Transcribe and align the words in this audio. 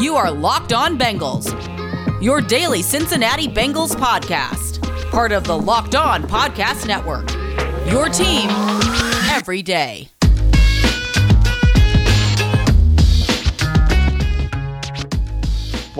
You 0.00 0.16
are 0.16 0.30
Locked 0.30 0.72
On 0.72 0.98
Bengals, 0.98 1.52
your 2.22 2.40
daily 2.40 2.80
Cincinnati 2.80 3.46
Bengals 3.46 3.94
podcast, 3.94 4.80
part 5.10 5.30
of 5.30 5.44
the 5.44 5.58
Locked 5.58 5.94
On 5.94 6.22
Podcast 6.22 6.86
Network. 6.86 7.30
Your 7.86 8.08
team 8.08 8.48
every 9.30 9.60
day. 9.60 10.08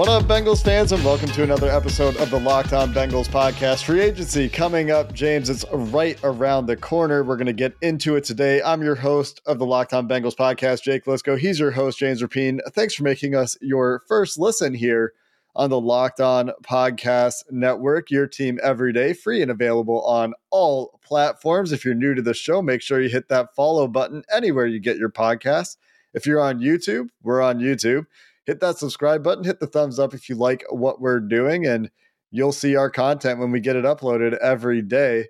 What 0.01 0.09
up, 0.09 0.23
Bengals 0.23 0.65
fans, 0.65 0.93
and 0.93 1.05
welcome 1.05 1.29
to 1.29 1.43
another 1.43 1.69
episode 1.69 2.17
of 2.17 2.31
the 2.31 2.41
Locked 2.41 2.73
On 2.73 2.91
Bengals 2.91 3.29
podcast. 3.29 3.85
Free 3.85 4.01
agency 4.01 4.49
coming 4.49 4.91
up, 4.91 5.13
James. 5.13 5.51
It's 5.51 5.67
right 5.71 6.19
around 6.25 6.65
the 6.65 6.77
corner. 6.79 7.23
We're 7.23 7.37
going 7.37 7.49
to 7.49 7.53
get 7.53 7.75
into 7.83 8.17
it 8.17 8.25
today. 8.25 8.63
I'm 8.63 8.83
your 8.83 8.95
host 8.95 9.43
of 9.45 9.59
the 9.59 9.67
Locked 9.67 9.93
On 9.93 10.09
Bengals 10.09 10.35
podcast, 10.35 10.85
Jake 10.85 11.05
Liskow. 11.05 11.39
He's 11.39 11.61
your 11.61 11.73
host, 11.73 11.99
James 11.99 12.23
Rapien. 12.23 12.61
Thanks 12.73 12.95
for 12.95 13.03
making 13.03 13.35
us 13.35 13.59
your 13.61 14.01
first 14.09 14.39
listen 14.39 14.73
here 14.73 15.13
on 15.55 15.69
the 15.69 15.79
Locked 15.79 16.23
On 16.23 16.51
Podcast 16.63 17.43
Network. 17.51 18.11
Your 18.11 18.27
team 18.27 18.59
every 18.63 18.95
day, 18.95 19.13
free 19.13 19.43
and 19.43 19.51
available 19.51 20.03
on 20.07 20.33
all 20.49 20.99
platforms. 21.05 21.73
If 21.73 21.85
you're 21.85 21.93
new 21.93 22.15
to 22.15 22.23
the 22.23 22.33
show, 22.33 22.63
make 22.63 22.81
sure 22.81 23.03
you 23.03 23.11
hit 23.11 23.29
that 23.29 23.55
follow 23.55 23.87
button 23.87 24.23
anywhere 24.33 24.65
you 24.65 24.81
get 24.81 24.97
your 24.97 25.11
podcast. 25.11 25.77
If 26.15 26.25
you're 26.25 26.41
on 26.41 26.61
YouTube, 26.61 27.09
we're 27.23 27.43
on 27.43 27.59
YouTube 27.59 28.07
hit 28.47 28.61
that 28.61 28.79
subscribe 28.79 29.23
button, 29.23 29.45
hit 29.45 29.61
the 29.61 29.67
thumbs 29.67 29.99
up 29.99 30.15
if 30.15 30.29
you 30.29 30.35
like 30.35 30.65
what 30.71 31.01
we're 31.01 31.21
doing, 31.21 31.67
and 31.67 31.91
you'll 32.31 32.53
see 32.53 32.77
our 32.77 32.91
content 32.91 33.39
when 33.39 33.51
we 33.51 33.61
get 33.61 33.77
it 33.77 33.85
uploaded 33.85 34.37
every 34.39 34.83
day. 34.83 35.27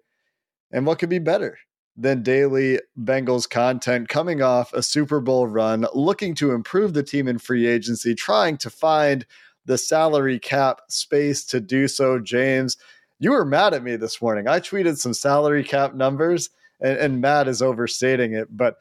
And 0.72 0.86
what 0.86 0.98
could 0.98 1.08
be 1.08 1.18
better 1.18 1.58
than 1.96 2.22
daily 2.22 2.80
Bengals 2.98 3.48
content 3.48 4.08
coming 4.08 4.42
off 4.42 4.72
a 4.72 4.82
Super 4.82 5.20
Bowl 5.20 5.46
run, 5.46 5.86
looking 5.94 6.34
to 6.36 6.52
improve 6.52 6.94
the 6.94 7.02
team 7.02 7.28
in 7.28 7.38
free 7.38 7.66
agency, 7.66 8.14
trying 8.14 8.56
to 8.58 8.70
find 8.70 9.26
the 9.66 9.76
salary 9.76 10.38
cap 10.38 10.80
space 10.88 11.44
to 11.44 11.60
do 11.60 11.88
so, 11.88 12.18
James. 12.18 12.76
You 13.18 13.32
were 13.32 13.44
mad 13.44 13.74
at 13.74 13.82
me 13.82 13.96
this 13.96 14.22
morning. 14.22 14.48
I 14.48 14.60
tweeted 14.60 14.96
some 14.96 15.12
salary 15.12 15.62
cap 15.62 15.94
numbers, 15.94 16.48
and, 16.80 16.96
and 16.96 17.20
Matt 17.20 17.48
is 17.48 17.60
overstating 17.60 18.32
it. 18.32 18.48
But 18.50 18.76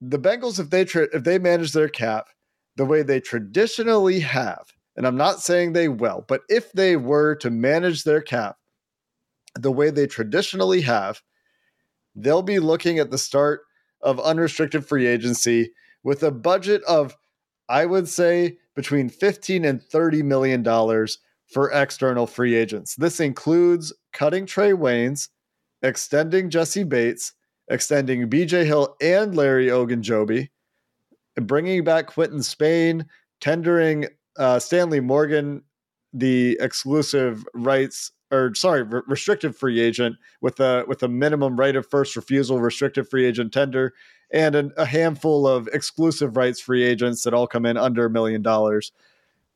the 0.00 0.18
Bengals, 0.18 0.58
if 0.58 0.70
they 0.70 0.84
tra- 0.84 1.08
if 1.12 1.24
they 1.24 1.38
manage 1.38 1.72
their 1.72 1.88
cap, 1.88 2.28
the 2.76 2.84
way 2.84 3.02
they 3.02 3.20
traditionally 3.20 4.20
have, 4.20 4.72
and 4.96 5.06
I'm 5.06 5.16
not 5.16 5.40
saying 5.40 5.72
they 5.72 5.88
will, 5.88 6.24
but 6.28 6.42
if 6.48 6.72
they 6.72 6.96
were 6.96 7.34
to 7.36 7.50
manage 7.50 8.04
their 8.04 8.20
cap 8.20 8.56
the 9.54 9.72
way 9.72 9.90
they 9.90 10.06
traditionally 10.06 10.82
have, 10.82 11.22
they'll 12.14 12.42
be 12.42 12.58
looking 12.58 12.98
at 12.98 13.10
the 13.10 13.18
start 13.18 13.62
of 14.02 14.20
unrestricted 14.20 14.86
free 14.86 15.06
agency 15.06 15.72
with 16.02 16.22
a 16.22 16.30
budget 16.30 16.82
of, 16.84 17.16
I 17.68 17.86
would 17.86 18.08
say, 18.08 18.58
between 18.74 19.08
15 19.08 19.64
and 19.64 19.82
30 19.82 20.22
million 20.22 20.62
dollars 20.62 21.18
for 21.46 21.70
external 21.70 22.26
free 22.26 22.54
agents. 22.54 22.96
This 22.96 23.20
includes 23.20 23.92
cutting 24.12 24.46
Trae 24.46 24.74
Waynes, 24.74 25.28
extending 25.82 26.50
Jessie 26.50 26.84
Bates, 26.84 27.32
extending 27.68 28.28
BJ 28.28 28.64
Hill 28.64 28.96
and 29.00 29.34
Larry 29.34 29.68
Ogunjobi, 29.68 30.50
bringing 31.42 31.84
back 31.84 32.06
Quinton 32.06 32.42
Spain, 32.42 33.06
tendering 33.40 34.06
uh, 34.38 34.58
Stanley 34.58 35.00
Morgan 35.00 35.62
the 36.12 36.56
exclusive 36.60 37.44
rights 37.54 38.12
or 38.32 38.54
sorry, 38.54 38.82
re- 38.82 39.02
restricted 39.06 39.54
free 39.54 39.80
agent 39.80 40.16
with 40.40 40.58
a 40.60 40.84
with 40.88 41.02
a 41.02 41.08
minimum 41.08 41.56
right 41.56 41.76
of 41.76 41.86
first 41.86 42.16
refusal, 42.16 42.60
restricted 42.60 43.08
free 43.08 43.24
agent 43.24 43.52
tender, 43.52 43.94
and 44.32 44.54
an, 44.54 44.72
a 44.76 44.84
handful 44.84 45.46
of 45.46 45.68
exclusive 45.68 46.36
rights 46.36 46.60
free 46.60 46.82
agents 46.82 47.22
that 47.22 47.34
all 47.34 47.46
come 47.46 47.66
in 47.66 47.76
under 47.76 48.06
a 48.06 48.10
million 48.10 48.42
dollars. 48.42 48.92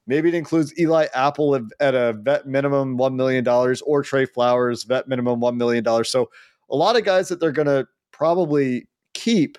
Maybe 0.07 0.29
it 0.29 0.35
includes 0.35 0.77
Eli 0.79 1.07
Apple 1.15 1.55
at, 1.57 1.63
at 1.79 1.95
a 1.95 2.13
vet 2.13 2.47
minimum 2.47 2.97
one 2.97 3.17
million 3.17 3.45
dollars, 3.45 3.83
or 3.83 4.03
Trey 4.03 4.27
Flowers 4.27 4.85
vet 4.85 5.09
minimum 5.09 5.41
one 5.41 5.57
million 5.57 5.83
dollars. 5.83 6.11
So 6.11 6.31
a 6.69 6.77
lot 6.77 6.97
of 6.97 7.05
guys 7.05 7.29
that 7.29 7.41
they're 7.41 7.53
going 7.53 7.67
to 7.67 7.87
probably 8.13 8.87
keep, 9.15 9.59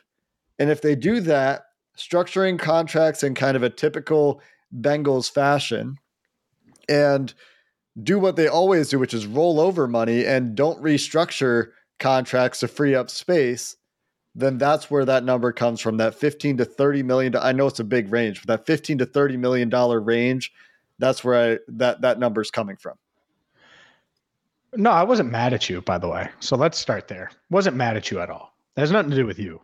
and 0.60 0.70
if 0.70 0.82
they 0.82 0.96
do 0.96 1.20
that, 1.22 1.64
structuring 1.98 2.58
contracts 2.58 3.24
in 3.24 3.36
kind 3.36 3.56
of 3.56 3.64
a 3.64 3.70
typical 3.70 4.42
Bengals 4.80 5.30
fashion 5.30 5.98
and 6.88 7.34
do 8.02 8.20
what 8.20 8.36
they 8.36 8.48
always 8.48 8.90
do, 8.90 9.00
which 9.00 9.14
is 9.14 9.26
roll 9.26 9.60
over 9.60 9.88
money 9.88 10.26
and 10.26 10.56
don't 10.56 10.82
restructure 10.82 11.72
contracts 12.00 12.60
to 12.62 12.68
free 12.68 12.96
up 12.96 13.10
space, 13.10 13.76
then 14.34 14.58
that's 14.58 14.90
where 14.90 15.06
that 15.06 15.24
number 15.24 15.52
comes 15.52 15.82
from. 15.82 15.98
That 15.98 16.16
15 16.16 16.58
to 16.58 16.66
30 16.66 17.04
million. 17.04 17.36
I 17.36 17.52
know 17.52 17.68
it's 17.68 17.80
a 17.80 17.86
big 17.86 18.12
range, 18.12 18.42
but 18.42 18.48
that 18.48 18.66
15 18.66 19.00
to 19.00 19.06
30 19.06 19.38
million 19.38 19.70
dollar 19.70 20.00
range, 20.00 20.52
that's 21.00 21.24
where 21.24 21.54
I, 21.54 21.60
that 21.68 22.02
that 22.02 22.20
number 22.20 22.42
is 22.42 22.52
coming 22.52 22.78
from. 22.78 22.96
No, 24.74 24.92
I 24.92 25.04
wasn't 25.04 25.32
mad 25.32 25.54
at 25.54 25.70
you, 25.70 25.82
by 25.82 25.98
the 25.98 26.08
way. 26.08 26.30
So 26.40 26.56
let's 26.56 26.78
start 26.78 27.10
there. 27.10 27.32
Wasn't 27.50 27.76
mad 27.76 27.98
at 27.98 28.10
you 28.10 28.22
at 28.22 28.30
all. 28.30 28.56
That 28.76 28.82
has 28.82 28.92
nothing 28.92 29.12
to 29.12 29.18
do 29.18 29.26
with 29.26 29.38
you. 29.38 29.62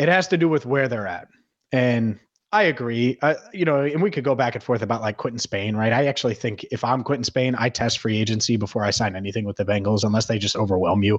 It 0.00 0.08
has 0.08 0.26
to 0.28 0.38
do 0.38 0.48
with 0.48 0.64
where 0.64 0.88
they're 0.88 1.06
at. 1.06 1.28
And 1.72 2.18
I 2.52 2.62
agree. 2.62 3.18
You 3.52 3.66
know, 3.66 3.82
and 3.82 4.00
we 4.00 4.10
could 4.10 4.24
go 4.24 4.34
back 4.34 4.54
and 4.54 4.64
forth 4.64 4.80
about 4.80 5.02
like 5.02 5.18
Quinton 5.18 5.38
Spain, 5.38 5.76
right? 5.76 5.92
I 5.92 6.06
actually 6.06 6.34
think 6.34 6.64
if 6.72 6.82
I'm 6.82 7.04
Quinton 7.04 7.24
Spain, 7.24 7.54
I 7.58 7.68
test 7.68 7.98
free 7.98 8.18
agency 8.18 8.56
before 8.56 8.82
I 8.82 8.92
sign 8.92 9.14
anything 9.14 9.44
with 9.44 9.56
the 9.56 9.64
Bengals 9.66 10.02
unless 10.02 10.24
they 10.24 10.38
just 10.38 10.56
overwhelm 10.56 11.02
you. 11.02 11.18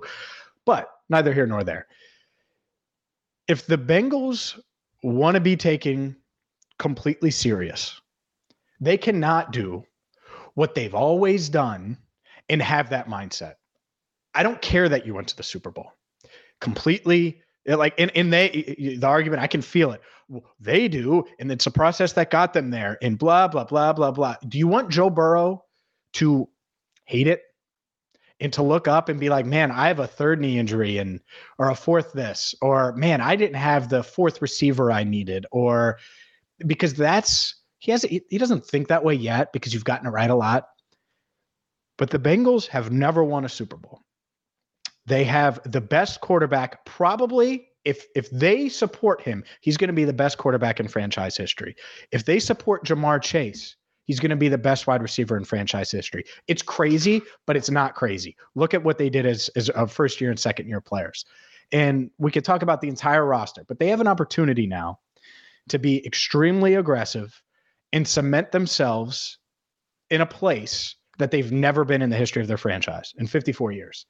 But 0.66 0.90
neither 1.10 1.32
here 1.32 1.46
nor 1.46 1.64
there. 1.64 1.86
If 3.48 3.68
the 3.68 3.78
Bengals 3.78 4.60
want 5.04 5.36
to 5.36 5.42
be 5.42 5.56
taken 5.56 6.18
completely 6.80 7.30
serious, 7.30 8.02
they 8.80 8.98
cannot 8.98 9.52
do 9.52 9.84
what 10.56 10.74
they've 10.74 10.96
always 10.96 11.50
done 11.50 12.00
and 12.50 12.62
have 12.64 12.90
that 12.90 13.08
mindset. 13.08 13.54
I 14.34 14.42
don't 14.42 14.62
care 14.62 14.90
that 14.90 15.06
you 15.06 15.14
went 15.14 15.28
to 15.28 15.38
the 15.38 15.44
Super 15.44 15.70
Bowl. 15.70 15.92
Completely 16.60 17.42
it, 17.66 17.76
like 17.76 17.94
and, 17.98 18.12
and 18.16 18.32
they 18.32 18.96
the 19.00 19.08
argument 19.08 19.42
I 19.42 19.48
can 19.48 19.62
feel 19.62 19.92
it. 19.92 20.02
They 20.60 20.88
do, 20.88 21.26
and 21.40 21.52
it's 21.52 21.68
a 21.68 21.72
process 21.72 22.14
that 22.14 22.32
got 22.32 22.54
them 22.54 22.70
there, 22.70 22.98
and 23.02 23.18
blah 23.18 23.48
blah 23.48 23.66
blah 23.66 23.94
blah 23.94 24.12
blah. 24.12 24.36
Do 24.48 24.58
you 24.58 24.68
want 24.68 24.90
Joe 24.90 25.10
Burrow 25.10 25.64
to 26.14 26.50
hate 27.06 27.28
it 27.28 27.44
and 28.40 28.52
to 28.54 28.64
look 28.64 28.88
up 28.88 29.10
and 29.10 29.20
be 29.20 29.30
like, 29.30 29.46
man, 29.46 29.72
I 29.72 29.88
have 29.88 30.00
a 30.00 30.08
third 30.08 30.42
knee 30.42 30.58
injury 30.58 30.98
and 30.98 31.20
or 31.60 31.70
a 31.70 31.76
fourth 31.76 32.14
this, 32.14 32.56
or 32.62 32.94
man, 32.94 33.22
I 33.22 33.36
didn't 33.36 33.58
have 33.58 33.90
the 33.90 34.04
fourth 34.04 34.42
receiver 34.42 34.92
I 34.92 35.04
needed, 35.04 35.46
or 35.52 36.00
because 36.66 36.94
that's 36.94 37.56
he 37.78 37.92
has 37.92 38.04
he 38.04 38.38
doesn't 38.38 38.66
think 38.66 38.88
that 38.88 39.04
way 39.04 39.14
yet 39.14 39.54
because 39.54 39.74
you've 39.74 39.86
gotten 39.86 40.08
it 40.08 40.12
right 40.12 40.30
a 40.30 40.36
lot. 40.36 40.68
But 41.98 42.10
the 42.10 42.20
Bengals 42.20 42.68
have 42.68 42.92
never 42.92 43.24
won 43.24 43.46
a 43.46 43.50
Super 43.50 43.78
Bowl. 43.78 44.02
They 45.06 45.24
have 45.24 45.60
the 45.70 45.82
best 45.82 46.22
quarterback, 46.22 46.86
probably. 46.86 47.68
If 47.84 48.06
if 48.16 48.30
they 48.30 48.70
support 48.70 49.22
him, 49.22 49.44
he's 49.62 49.78
going 49.78 49.88
to 49.88 49.94
be 49.94 50.06
the 50.06 50.14
best 50.14 50.38
quarterback 50.38 50.80
in 50.80 50.88
franchise 50.88 51.36
history. 51.36 51.76
If 52.12 52.26
they 52.26 52.40
support 52.40 52.86
Ja'Marr 52.86 53.22
Chase, 53.22 53.76
he's 54.06 54.20
going 54.20 54.30
to 54.30 54.36
be 54.36 54.50
the 54.50 54.58
best 54.58 54.86
wide 54.86 55.02
receiver 55.02 55.36
in 55.36 55.44
franchise 55.44 55.90
history. 55.90 56.26
It's 56.48 56.62
crazy, 56.62 57.22
but 57.48 57.58
it's 57.58 57.72
not 57.72 57.96
crazy. 57.96 58.36
Look 58.54 58.76
at 58.76 58.84
what 58.84 59.00
they 59.00 59.10
did 59.10 59.26
as 59.26 59.50
as 59.56 59.70
a 59.70 59.88
first 59.88 60.22
year 60.22 60.30
and 60.30 60.40
second 60.40 60.68
year 60.68 60.82
players. 60.82 61.26
And 61.72 62.12
we 62.20 62.32
could 62.32 62.46
talk 62.46 62.62
about 62.62 62.82
the 62.82 62.90
entire 62.90 63.26
roster, 63.26 63.64
but 63.68 63.80
they 63.80 63.88
have 63.88 64.02
an 64.02 64.08
opportunity 64.08 64.68
now 64.68 65.00
to 65.70 65.80
be 65.80 66.06
extremely 66.06 66.76
aggressive 66.76 67.42
and 67.94 68.08
cement 68.08 68.52
themselves 68.52 69.40
in 70.10 70.22
a 70.22 70.26
place 70.26 70.96
that 71.18 71.32
they've 71.32 71.52
never 71.52 71.86
been 71.86 72.02
in 72.02 72.10
the 72.10 72.18
history 72.18 72.42
of 72.42 72.48
their 72.48 72.58
franchise 72.58 73.14
in 73.18 73.26
54 73.26 73.72
years 73.72 74.06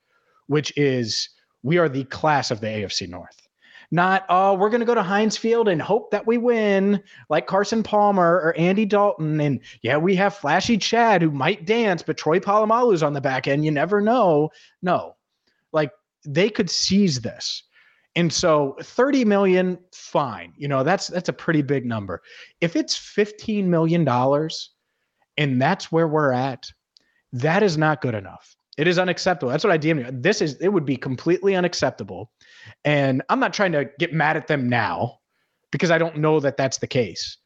which 0.52 0.74
is 0.76 1.30
we 1.64 1.78
are 1.78 1.88
the 1.88 2.04
class 2.04 2.52
of 2.52 2.60
the 2.60 2.68
AFC 2.68 3.08
North. 3.08 3.48
Not, 3.90 4.26
oh, 4.28 4.54
we're 4.54 4.70
going 4.70 4.82
to 4.82 4.86
go 4.86 4.96
to 4.96 5.02
Heinz 5.02 5.38
Field 5.38 5.70
and 5.70 5.82
hope 5.82 6.12
that 6.12 6.28
we 6.28 6.38
win, 6.38 7.02
like 7.30 7.48
Carson 7.48 7.84
Palmer 7.84 8.36
or 8.42 8.54
Andy 8.58 8.86
Dalton. 8.86 9.40
And 9.40 9.62
yeah, 9.82 9.96
we 9.96 10.14
have 10.16 10.36
flashy 10.36 10.78
Chad 10.78 11.22
who 11.22 11.32
might 11.32 11.66
dance, 11.66 12.04
but 12.04 12.18
Troy 12.18 12.40
Polamalu's 12.40 13.02
on 13.02 13.14
the 13.14 13.22
back 13.22 13.48
end. 13.48 13.64
You 13.64 13.72
never 13.72 14.02
know. 14.02 14.50
No, 14.82 15.16
like 15.72 15.92
they 16.26 16.50
could 16.50 16.70
seize 16.70 17.22
this. 17.22 17.64
And 18.18 18.32
so 18.32 18.76
30 18.82 19.24
million, 19.24 19.80
fine. 19.94 20.52
You 20.58 20.68
know, 20.68 20.84
that's 20.84 21.08
that's 21.08 21.30
a 21.30 21.34
pretty 21.34 21.62
big 21.62 21.86
number. 21.86 22.22
If 22.60 22.76
it's 22.76 22.98
15 22.98 23.70
million 23.70 24.04
dollars 24.04 24.72
and 25.38 25.62
that's 25.62 25.94
where 25.94 26.10
we're 26.10 26.34
at, 26.34 26.70
that 27.32 27.64
is 27.64 27.78
not 27.78 28.02
good 28.02 28.16
enough. 28.16 28.58
It 28.82 28.88
is 28.88 28.98
unacceptable. 28.98 29.52
That's 29.52 29.64
what 29.64 29.72
I 29.72 29.78
DM'd. 29.78 30.24
This 30.24 30.42
is 30.42 30.56
it 30.56 30.70
would 30.70 30.86
be 30.86 30.98
completely 30.98 31.56
unacceptable. 31.56 32.32
And 32.84 33.22
I'm 33.30 33.40
not 33.40 33.54
trying 33.54 33.74
to 33.74 33.88
get 34.00 34.12
mad 34.12 34.38
at 34.38 34.48
them 34.48 34.68
now 34.68 35.20
because 35.70 35.92
I 35.92 36.00
don't 36.00 36.18
know 36.18 36.40
that 36.40 36.58
that's 36.58 36.80
the 36.80 36.88
case. 36.88 37.38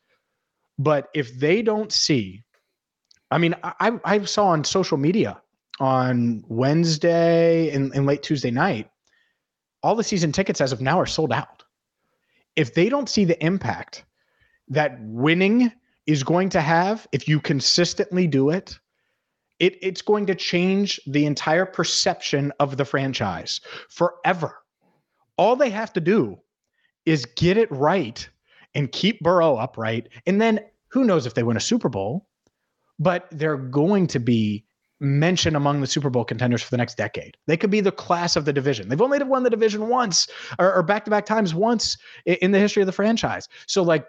But 0.80 1.10
if 1.14 1.38
they 1.38 1.62
don't 1.62 1.92
see, 1.92 2.46
I 3.32 3.38
mean, 3.38 3.54
I, 3.64 4.00
I 4.06 4.24
saw 4.24 4.46
on 4.46 4.64
social 4.64 4.98
media 4.98 5.42
on 5.82 6.42
Wednesday 6.48 7.70
and, 7.72 7.94
and 7.94 8.06
late 8.06 8.24
Tuesday 8.24 8.52
night, 8.52 8.90
all 9.84 9.96
the 9.96 10.06
season 10.06 10.32
tickets 10.32 10.62
as 10.62 10.72
of 10.72 10.80
now 10.80 10.98
are 11.02 11.06
sold 11.06 11.34
out. 11.34 11.64
If 12.56 12.76
they 12.76 12.88
don't 12.88 13.10
see 13.10 13.26
the 13.26 13.44
impact 13.46 14.06
that 14.70 14.98
winning 15.02 15.70
is 16.06 16.24
going 16.24 16.48
to 16.52 16.62
have, 16.62 17.06
if 17.12 17.28
you 17.28 17.42
consistently 17.42 18.26
do 18.26 18.52
it, 18.52 18.80
it, 19.60 19.78
it's 19.82 20.02
going 20.02 20.26
to 20.28 20.36
change 20.36 21.00
the 21.08 21.26
entire 21.26 21.66
perception 21.66 22.52
of 22.60 22.78
the 22.78 22.86
franchise 22.86 23.62
forever. 23.90 24.58
All 25.38 25.56
they 25.56 25.70
have 25.70 25.94
to 25.94 26.02
do 26.02 26.38
is 27.06 27.26
get 27.26 27.58
it 27.58 27.72
right 27.72 28.28
and 28.74 28.92
keep 28.92 29.20
Burrow 29.22 29.56
upright. 29.56 30.10
And 30.26 30.42
then 30.42 30.60
who 30.90 31.04
knows 31.04 31.26
if 31.26 31.34
they 31.34 31.44
win 31.44 31.58
a 31.58 31.62
Super 31.62 31.90
Bowl, 31.90 32.28
but 33.00 33.28
they're 33.32 33.58
going 33.58 34.08
to 34.08 34.20
be 34.20 34.66
mentioned 35.00 35.56
among 35.56 35.82
the 35.82 35.88
Super 35.88 36.10
Bowl 36.10 36.24
contenders 36.24 36.62
for 36.62 36.72
the 36.72 36.78
next 36.78 36.96
decade. 36.96 37.36
They 37.48 37.58
could 37.58 37.70
be 37.70 37.82
the 37.82 37.92
class 37.92 38.36
of 38.36 38.46
the 38.46 38.54
division. 38.54 38.88
They've 38.88 39.02
only 39.02 39.22
won 39.24 39.44
the 39.44 39.50
division 39.50 39.90
once 39.90 40.28
or 40.58 40.82
back 40.84 41.04
to 41.06 41.12
back 41.12 41.26
times 41.26 41.54
once 41.54 41.98
in 42.26 42.52
the 42.52 42.60
history 42.60 42.82
of 42.82 42.88
the 42.88 42.94
franchise. 42.94 43.48
So, 43.68 43.84
like, 43.84 44.06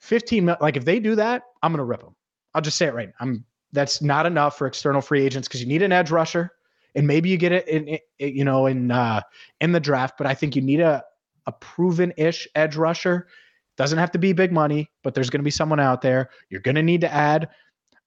15, 0.00 0.56
like, 0.60 0.76
if 0.76 0.84
they 0.84 0.98
do 0.98 1.14
that, 1.14 1.42
I'm 1.62 1.72
going 1.72 1.78
to 1.78 1.84
rip 1.84 2.00
them. 2.00 2.14
I'll 2.54 2.62
just 2.62 2.78
say 2.78 2.86
it 2.86 2.94
right. 2.94 3.10
I'm 3.20 3.44
that's 3.72 4.00
not 4.00 4.26
enough 4.26 4.56
for 4.56 4.66
external 4.66 5.00
free 5.00 5.22
agents 5.22 5.48
because 5.48 5.60
you 5.60 5.66
need 5.66 5.82
an 5.82 5.92
edge 5.92 6.10
rusher, 6.10 6.52
and 6.94 7.06
maybe 7.06 7.28
you 7.28 7.36
get 7.36 7.52
it 7.52 7.68
in, 7.68 7.88
in 7.88 8.00
you 8.18 8.44
know 8.44 8.66
in 8.66 8.90
uh, 8.90 9.20
in 9.60 9.72
the 9.72 9.80
draft. 9.80 10.16
But 10.18 10.26
I 10.26 10.34
think 10.34 10.56
you 10.56 10.62
need 10.62 10.80
a 10.80 11.04
a 11.46 11.52
proven 11.52 12.12
ish 12.16 12.48
edge 12.54 12.76
rusher. 12.76 13.28
Doesn't 13.76 13.98
have 13.98 14.10
to 14.12 14.18
be 14.18 14.32
big 14.32 14.52
money, 14.52 14.90
but 15.02 15.14
there's 15.14 15.30
going 15.30 15.40
to 15.40 15.44
be 15.44 15.50
someone 15.50 15.80
out 15.80 16.02
there. 16.02 16.30
You're 16.50 16.60
going 16.60 16.74
to 16.74 16.82
need 16.82 17.00
to 17.02 17.12
add 17.12 17.48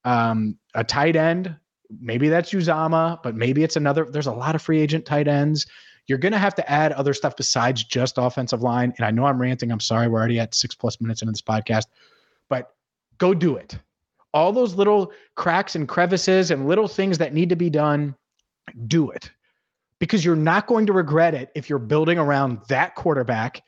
um, 0.03 0.57
a 0.75 0.83
tight 0.83 1.15
end. 1.15 1.55
Maybe 1.99 2.29
that's 2.29 2.51
Uzomah, 2.51 3.21
but 3.23 3.35
maybe 3.35 3.63
it's 3.63 3.75
another. 3.75 4.05
There's 4.05 4.27
a 4.27 4.33
lot 4.33 4.55
of 4.55 4.61
free 4.61 4.79
agent 4.79 5.05
tight 5.05 5.27
ends. 5.27 5.67
You're 6.07 6.17
going 6.17 6.33
to 6.33 6.39
have 6.39 6.55
to 6.55 6.71
add 6.71 6.91
other 6.93 7.13
stuff 7.13 7.37
besides 7.37 7.83
just 7.83 8.17
offensive 8.17 8.61
line. 8.61 8.93
And 8.97 9.05
I 9.05 9.11
know 9.11 9.25
I'm 9.25 9.39
ranting. 9.39 9.71
I'm 9.71 9.79
sorry. 9.79 10.07
We're 10.07 10.19
already 10.19 10.39
at 10.39 10.53
six 10.55 10.75
plus 10.75 10.99
minutes 10.99 11.21
into 11.21 11.31
this 11.31 11.41
podcast, 11.41 11.85
but 12.49 12.75
go 13.17 13.33
do 13.33 13.55
it 13.55 13.77
all 14.33 14.51
those 14.51 14.75
little 14.75 15.11
cracks 15.35 15.75
and 15.75 15.87
crevices 15.87 16.51
and 16.51 16.67
little 16.67 16.87
things 16.87 17.17
that 17.17 17.33
need 17.33 17.49
to 17.49 17.55
be 17.55 17.69
done, 17.69 18.15
do 18.87 19.11
it 19.11 19.31
because 20.01 20.25
you're 20.25 20.35
not 20.35 20.65
going 20.65 20.87
to 20.87 20.93
regret 20.93 21.35
it 21.35 21.51
if 21.53 21.69
you're 21.69 21.77
building 21.77 22.17
around 22.17 22.59
that 22.67 22.95
quarterback, 22.95 23.61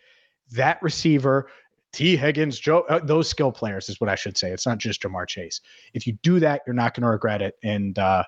that 0.52 0.82
receiver, 0.82 1.48
Tee 1.94 2.18
Higgins, 2.18 2.60
Joe, 2.60 2.80
uh, 2.90 3.00
those 3.04 3.30
skill 3.30 3.52
players 3.52 3.88
is 3.88 4.02
what 4.02 4.10
I 4.10 4.16
should 4.16 4.36
say. 4.36 4.50
It's 4.50 4.66
not 4.66 4.80
just 4.80 5.04
Ja'Marr 5.04 5.28
Chase. 5.28 5.62
If 5.94 6.08
you 6.08 6.14
do 6.24 6.40
that, 6.40 6.64
you're 6.66 6.74
not 6.74 6.96
going 6.96 7.04
to 7.04 7.10
regret 7.10 7.44
it. 7.44 7.56
And, 7.62 8.00
uh, 8.00 8.24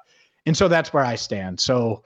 and 0.46 0.56
so 0.56 0.68
that's 0.68 0.94
where 0.94 1.04
I 1.04 1.16
stand. 1.16 1.60
So 1.60 2.04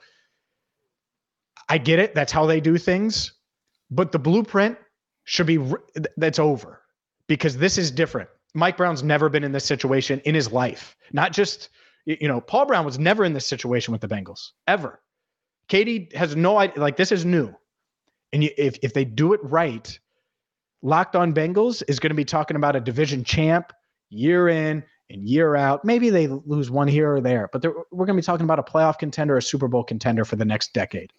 I 1.68 1.76
get 1.76 1.98
it. 1.98 2.14
That's 2.14 2.32
how 2.32 2.46
they 2.46 2.62
do 2.62 2.78
things. 2.78 3.34
But 3.90 4.10
the 4.10 4.18
blueprint 4.18 4.78
should 5.24 5.46
be, 5.46 5.58
that's 6.16 6.38
over 6.38 6.80
because 7.26 7.58
this 7.58 7.76
is 7.76 7.90
different. 7.90 8.30
Mike 8.54 8.76
Brown's 8.76 9.02
never 9.02 9.28
been 9.28 9.44
in 9.44 9.52
this 9.52 9.64
situation 9.64 10.20
in 10.24 10.34
his 10.34 10.50
life. 10.52 10.96
Not 11.12 11.32
just, 11.32 11.70
you 12.04 12.28
know, 12.28 12.40
Paul 12.40 12.66
Brown 12.66 12.84
was 12.84 12.98
never 12.98 13.24
in 13.24 13.32
this 13.32 13.46
situation 13.46 13.92
with 13.92 14.00
the 14.00 14.08
Bengals 14.08 14.50
ever. 14.66 15.00
Katie 15.68 16.08
has 16.14 16.34
no 16.34 16.58
idea. 16.58 16.80
Like 16.80 16.96
this 16.96 17.12
is 17.12 17.24
new, 17.24 17.54
and 18.32 18.42
you, 18.44 18.50
if 18.58 18.78
if 18.82 18.92
they 18.92 19.04
do 19.04 19.32
it 19.32 19.40
right, 19.42 19.98
Locked 20.82 21.14
On 21.14 21.32
Bengals 21.32 21.82
is 21.86 22.00
going 22.00 22.10
to 22.10 22.16
be 22.16 22.24
talking 22.24 22.56
about 22.56 22.74
a 22.74 22.80
division 22.80 23.22
champ 23.22 23.72
year 24.08 24.48
in 24.48 24.82
and 25.10 25.28
year 25.28 25.54
out. 25.54 25.84
Maybe 25.84 26.10
they 26.10 26.26
lose 26.26 26.70
one 26.70 26.88
here 26.88 27.14
or 27.14 27.20
there, 27.20 27.48
but 27.52 27.64
we're 27.64 28.06
going 28.06 28.16
to 28.16 28.22
be 28.22 28.26
talking 28.26 28.44
about 28.44 28.58
a 28.58 28.64
playoff 28.64 28.98
contender, 28.98 29.36
a 29.36 29.42
Super 29.42 29.68
Bowl 29.68 29.84
contender 29.84 30.24
for 30.24 30.36
the 30.36 30.44
next 30.44 30.72
decade. 30.72 31.12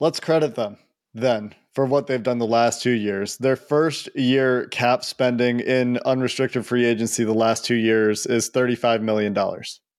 Let's 0.00 0.20
credit 0.20 0.54
them 0.54 0.78
then 1.14 1.54
for 1.72 1.86
what 1.86 2.06
they've 2.06 2.22
done 2.22 2.38
the 2.38 2.46
last 2.46 2.82
two 2.82 2.90
years. 2.90 3.36
Their 3.38 3.56
first 3.56 4.08
year 4.16 4.66
cap 4.66 5.04
spending 5.04 5.60
in 5.60 5.98
unrestricted 6.04 6.66
free 6.66 6.84
agency 6.84 7.24
the 7.24 7.32
last 7.32 7.64
two 7.64 7.76
years 7.76 8.26
is 8.26 8.50
$35 8.50 9.02
million. 9.02 9.34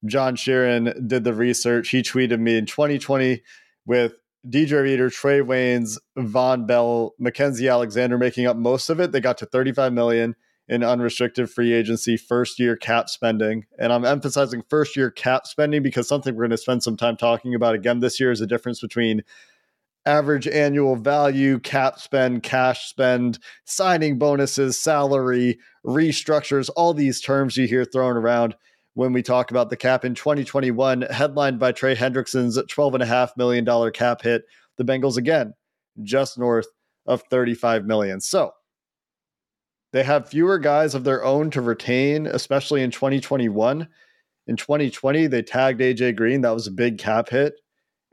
John 0.05 0.35
Sheeran 0.35 1.07
did 1.07 1.23
the 1.23 1.33
research. 1.33 1.89
He 1.89 2.01
tweeted 2.01 2.39
me 2.39 2.57
in 2.57 2.65
2020 2.65 3.41
with 3.85 4.13
DJ 4.47 4.83
Reader, 4.83 5.09
Trae 5.09 5.41
Waynes, 5.41 5.97
Vonn 6.17 6.65
Bell, 6.65 7.13
Mackensie 7.21 7.69
Alexander 7.69 8.17
making 8.17 8.45
up 8.45 8.55
most 8.55 8.89
of 8.89 8.99
it. 8.99 9.11
They 9.11 9.19
got 9.19 9.37
to 9.39 9.45
35 9.45 9.91
million 9.93 10.35
in 10.69 10.83
unrestricted 10.83 11.49
free 11.49 11.73
agency 11.73 12.15
first 12.15 12.59
year 12.59 12.75
cap 12.77 13.09
spending. 13.09 13.65
And 13.77 13.91
I'm 13.91 14.05
emphasizing 14.05 14.63
first 14.69 14.95
year 14.95 15.09
cap 15.09 15.47
spending 15.47 15.81
because 15.81 16.07
something 16.07 16.35
we're 16.35 16.43
going 16.43 16.51
to 16.51 16.57
spend 16.57 16.83
some 16.83 16.95
time 16.95 17.17
talking 17.17 17.55
about 17.55 17.75
again 17.75 17.99
this 17.99 18.19
year 18.19 18.31
is 18.31 18.39
the 18.39 18.47
difference 18.47 18.79
between 18.79 19.23
average 20.05 20.47
annual 20.47 20.95
value, 20.95 21.59
cap 21.59 21.99
spend, 21.99 22.43
cash 22.43 22.87
spend, 22.87 23.39
signing 23.65 24.17
bonuses, 24.17 24.79
salary, 24.79 25.59
restructures, 25.85 26.69
all 26.75 26.93
these 26.93 27.21
terms 27.21 27.57
you 27.57 27.67
hear 27.67 27.85
thrown 27.85 28.17
around 28.17 28.55
when 28.93 29.13
we 29.13 29.21
talk 29.21 29.51
about 29.51 29.69
the 29.69 29.77
cap 29.77 30.03
in 30.03 30.15
2021, 30.15 31.03
headlined 31.03 31.59
by 31.59 31.71
Trey 31.71 31.95
Hendrickson's 31.95 32.57
$12.5 32.57 33.29
million 33.37 33.91
cap 33.91 34.21
hit. 34.21 34.43
The 34.77 34.83
Bengals, 34.83 35.17
again, 35.17 35.53
just 36.01 36.37
north 36.37 36.67
of 37.05 37.23
35 37.29 37.85
million. 37.85 38.19
So 38.19 38.51
they 39.91 40.03
have 40.03 40.29
fewer 40.29 40.59
guys 40.59 40.95
of 40.95 41.03
their 41.03 41.23
own 41.23 41.49
to 41.51 41.61
retain, 41.61 42.27
especially 42.27 42.83
in 42.83 42.91
2021. 42.91 43.87
In 44.47 44.55
2020, 44.55 45.27
they 45.27 45.41
tagged 45.41 45.81
AJ 45.81 46.15
Green. 46.15 46.41
That 46.41 46.53
was 46.53 46.67
a 46.67 46.71
big 46.71 46.97
cap 46.97 47.29
hit 47.29 47.53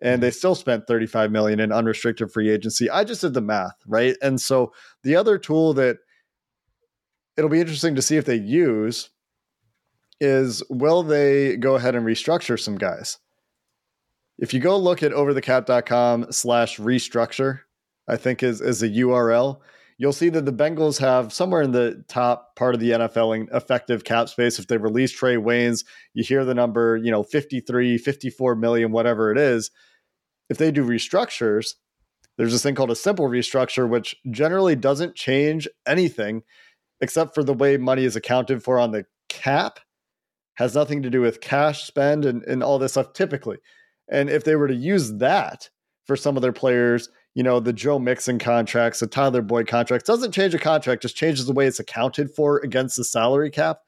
and 0.02 0.22
they 0.22 0.28
mm-hmm. 0.28 0.34
still 0.34 0.54
spent 0.54 0.86
35 0.86 1.30
million 1.30 1.60
in 1.60 1.72
unrestricted 1.72 2.30
free 2.30 2.50
agency. 2.50 2.90
I 2.90 3.04
just 3.04 3.22
did 3.22 3.34
the 3.34 3.40
math, 3.40 3.76
right? 3.86 4.16
And 4.22 4.40
so 4.40 4.72
the 5.02 5.16
other 5.16 5.38
tool 5.38 5.74
that 5.74 5.98
it'll 7.36 7.50
be 7.50 7.60
interesting 7.60 7.94
to 7.94 8.02
see 8.02 8.16
if 8.16 8.24
they 8.24 8.36
use 8.36 9.10
is 10.20 10.62
will 10.70 11.02
they 11.02 11.56
go 11.56 11.74
ahead 11.74 11.94
and 11.94 12.06
restructure 12.06 12.58
some 12.58 12.76
guys? 12.76 13.18
If 14.38 14.52
you 14.52 14.60
go 14.60 14.76
look 14.76 15.02
at 15.02 15.12
overthecap.com 15.12 16.30
slash 16.30 16.78
restructure, 16.78 17.60
I 18.08 18.16
think 18.16 18.42
is, 18.42 18.60
is 18.60 18.82
a 18.82 18.88
URL, 18.88 19.60
you'll 19.98 20.12
see 20.12 20.28
that 20.28 20.44
the 20.44 20.52
Bengals 20.52 20.98
have 21.00 21.32
somewhere 21.32 21.62
in 21.62 21.72
the 21.72 22.04
top 22.08 22.54
part 22.54 22.74
of 22.74 22.80
the 22.80 22.90
NFL 22.90 23.36
in 23.36 23.48
effective 23.54 24.04
cap 24.04 24.28
space. 24.28 24.58
If 24.58 24.66
they 24.66 24.76
release 24.76 25.18
Trae 25.18 25.42
Waynes, 25.42 25.84
you 26.12 26.22
hear 26.22 26.44
the 26.44 26.54
number, 26.54 26.96
you 26.96 27.10
know, 27.10 27.22
53, 27.22 27.98
54 27.98 28.56
million, 28.56 28.92
whatever 28.92 29.32
it 29.32 29.38
is. 29.38 29.70
If 30.48 30.58
they 30.58 30.70
do 30.70 30.86
restructures, 30.86 31.74
there's 32.36 32.52
this 32.52 32.62
thing 32.62 32.74
called 32.74 32.90
a 32.90 32.96
simple 32.96 33.28
restructure, 33.28 33.88
which 33.88 34.14
generally 34.30 34.76
doesn't 34.76 35.14
change 35.14 35.68
anything 35.86 36.42
except 37.00 37.34
for 37.34 37.42
the 37.42 37.54
way 37.54 37.76
money 37.76 38.04
is 38.04 38.16
accounted 38.16 38.62
for 38.62 38.78
on 38.78 38.90
the 38.90 39.04
cap, 39.28 39.80
has 40.54 40.74
nothing 40.74 41.02
to 41.02 41.10
do 41.10 41.20
with 41.20 41.40
cash 41.40 41.84
spend 41.84 42.24
and, 42.24 42.42
and 42.44 42.62
all 42.62 42.78
this 42.78 42.92
stuff 42.92 43.12
typically. 43.12 43.58
And 44.08 44.30
if 44.30 44.44
they 44.44 44.56
were 44.56 44.68
to 44.68 44.74
use 44.74 45.12
that 45.14 45.68
for 46.04 46.16
some 46.16 46.36
of 46.36 46.42
their 46.42 46.52
players, 46.52 47.08
you 47.34 47.42
know, 47.42 47.60
the 47.60 47.72
Joe 47.72 47.98
Mixon 47.98 48.38
contracts, 48.38 49.00
the 49.00 49.06
Tyler 49.06 49.42
Boyd 49.42 49.66
contracts, 49.66 50.06
doesn't 50.06 50.32
change 50.32 50.54
a 50.54 50.58
contract, 50.58 51.02
just 51.02 51.16
changes 51.16 51.46
the 51.46 51.52
way 51.52 51.66
it's 51.66 51.80
accounted 51.80 52.30
for 52.30 52.58
against 52.58 52.96
the 52.96 53.04
salary 53.04 53.50
cap 53.50 53.80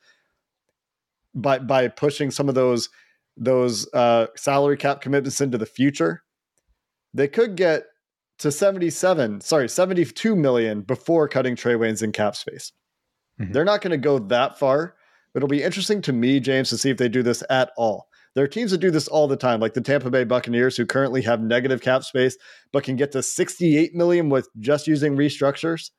by 1.35 1.59
by 1.59 1.89
pushing 1.89 2.31
some 2.31 2.49
of 2.49 2.55
those 2.55 2.91
those 3.37 3.89
uh, 3.95 4.27
salary 4.37 4.77
cap 4.77 5.01
commitments 5.01 5.41
into 5.41 5.57
the 5.57 5.67
future. 5.67 6.23
They 7.19 7.27
could 7.27 7.57
get 7.57 7.83
to 8.39 8.53
77, 8.53 9.41
sorry, 9.41 9.69
72 9.69 10.37
million 10.37 10.83
before 10.83 11.27
cutting 11.27 11.57
Trae 11.57 11.77
Waynes 11.77 12.01
in 12.01 12.13
cap 12.13 12.37
space. 12.37 12.71
Mm-hmm. 13.41 13.53
They're 13.53 13.65
not 13.65 13.81
going 13.81 13.91
to 13.91 13.97
go 13.97 14.21
that 14.21 14.57
far, 14.57 14.95
but 15.33 15.39
it'll 15.39 15.49
be 15.49 15.65
interesting 15.65 16.01
to 16.03 16.13
me, 16.13 16.39
James, 16.39 16.69
to 16.71 16.79
see 16.79 16.91
if 16.91 16.97
they 16.97 17.09
do 17.09 17.25
this 17.25 17.43
at 17.51 17.73
all. 17.77 18.07
There 18.37 18.45
are 18.45 18.49
teams 18.49 18.71
that 18.71 18.79
do 18.79 18.93
this 18.93 19.09
all 19.09 19.27
the 19.27 19.37
time, 19.37 19.59
like 19.59 19.75
the 19.75 19.81
Tampa 19.81 20.11
Bay 20.11 20.23
Buccaneers, 20.23 20.77
who 20.77 20.87
currently 20.87 21.21
have 21.23 21.41
negative 21.41 21.81
cap 21.81 22.05
space, 22.05 22.37
but 22.73 22.85
can 22.85 22.95
get 22.95 23.11
to 23.13 23.23
68 23.23 23.97
million 23.97 24.29
with 24.29 24.49
just 24.61 24.87
using 24.87 25.17
restructures. 25.17 25.91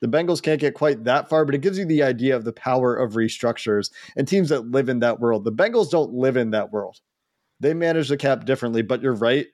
The 0.00 0.06
Bengals 0.06 0.40
can't 0.40 0.60
get 0.60 0.74
quite 0.74 1.02
that 1.04 1.28
far, 1.28 1.44
but 1.44 1.56
it 1.56 1.60
gives 1.60 1.76
you 1.76 1.86
the 1.86 2.04
idea 2.04 2.36
of 2.36 2.44
the 2.44 2.52
power 2.52 2.94
of 2.94 3.14
restructures 3.14 3.90
and 4.16 4.28
teams 4.28 4.50
that 4.50 4.70
live 4.70 4.88
in 4.88 5.00
that 5.00 5.18
world. 5.18 5.42
The 5.42 5.50
Bengals 5.50 5.90
don't 5.90 6.12
live 6.12 6.36
in 6.36 6.50
that 6.50 6.70
world. 6.70 7.00
They 7.58 7.74
manage 7.74 8.10
the 8.10 8.16
cap 8.16 8.44
differently, 8.44 8.82
but 8.82 9.02
you're 9.02 9.14
right. 9.14 9.46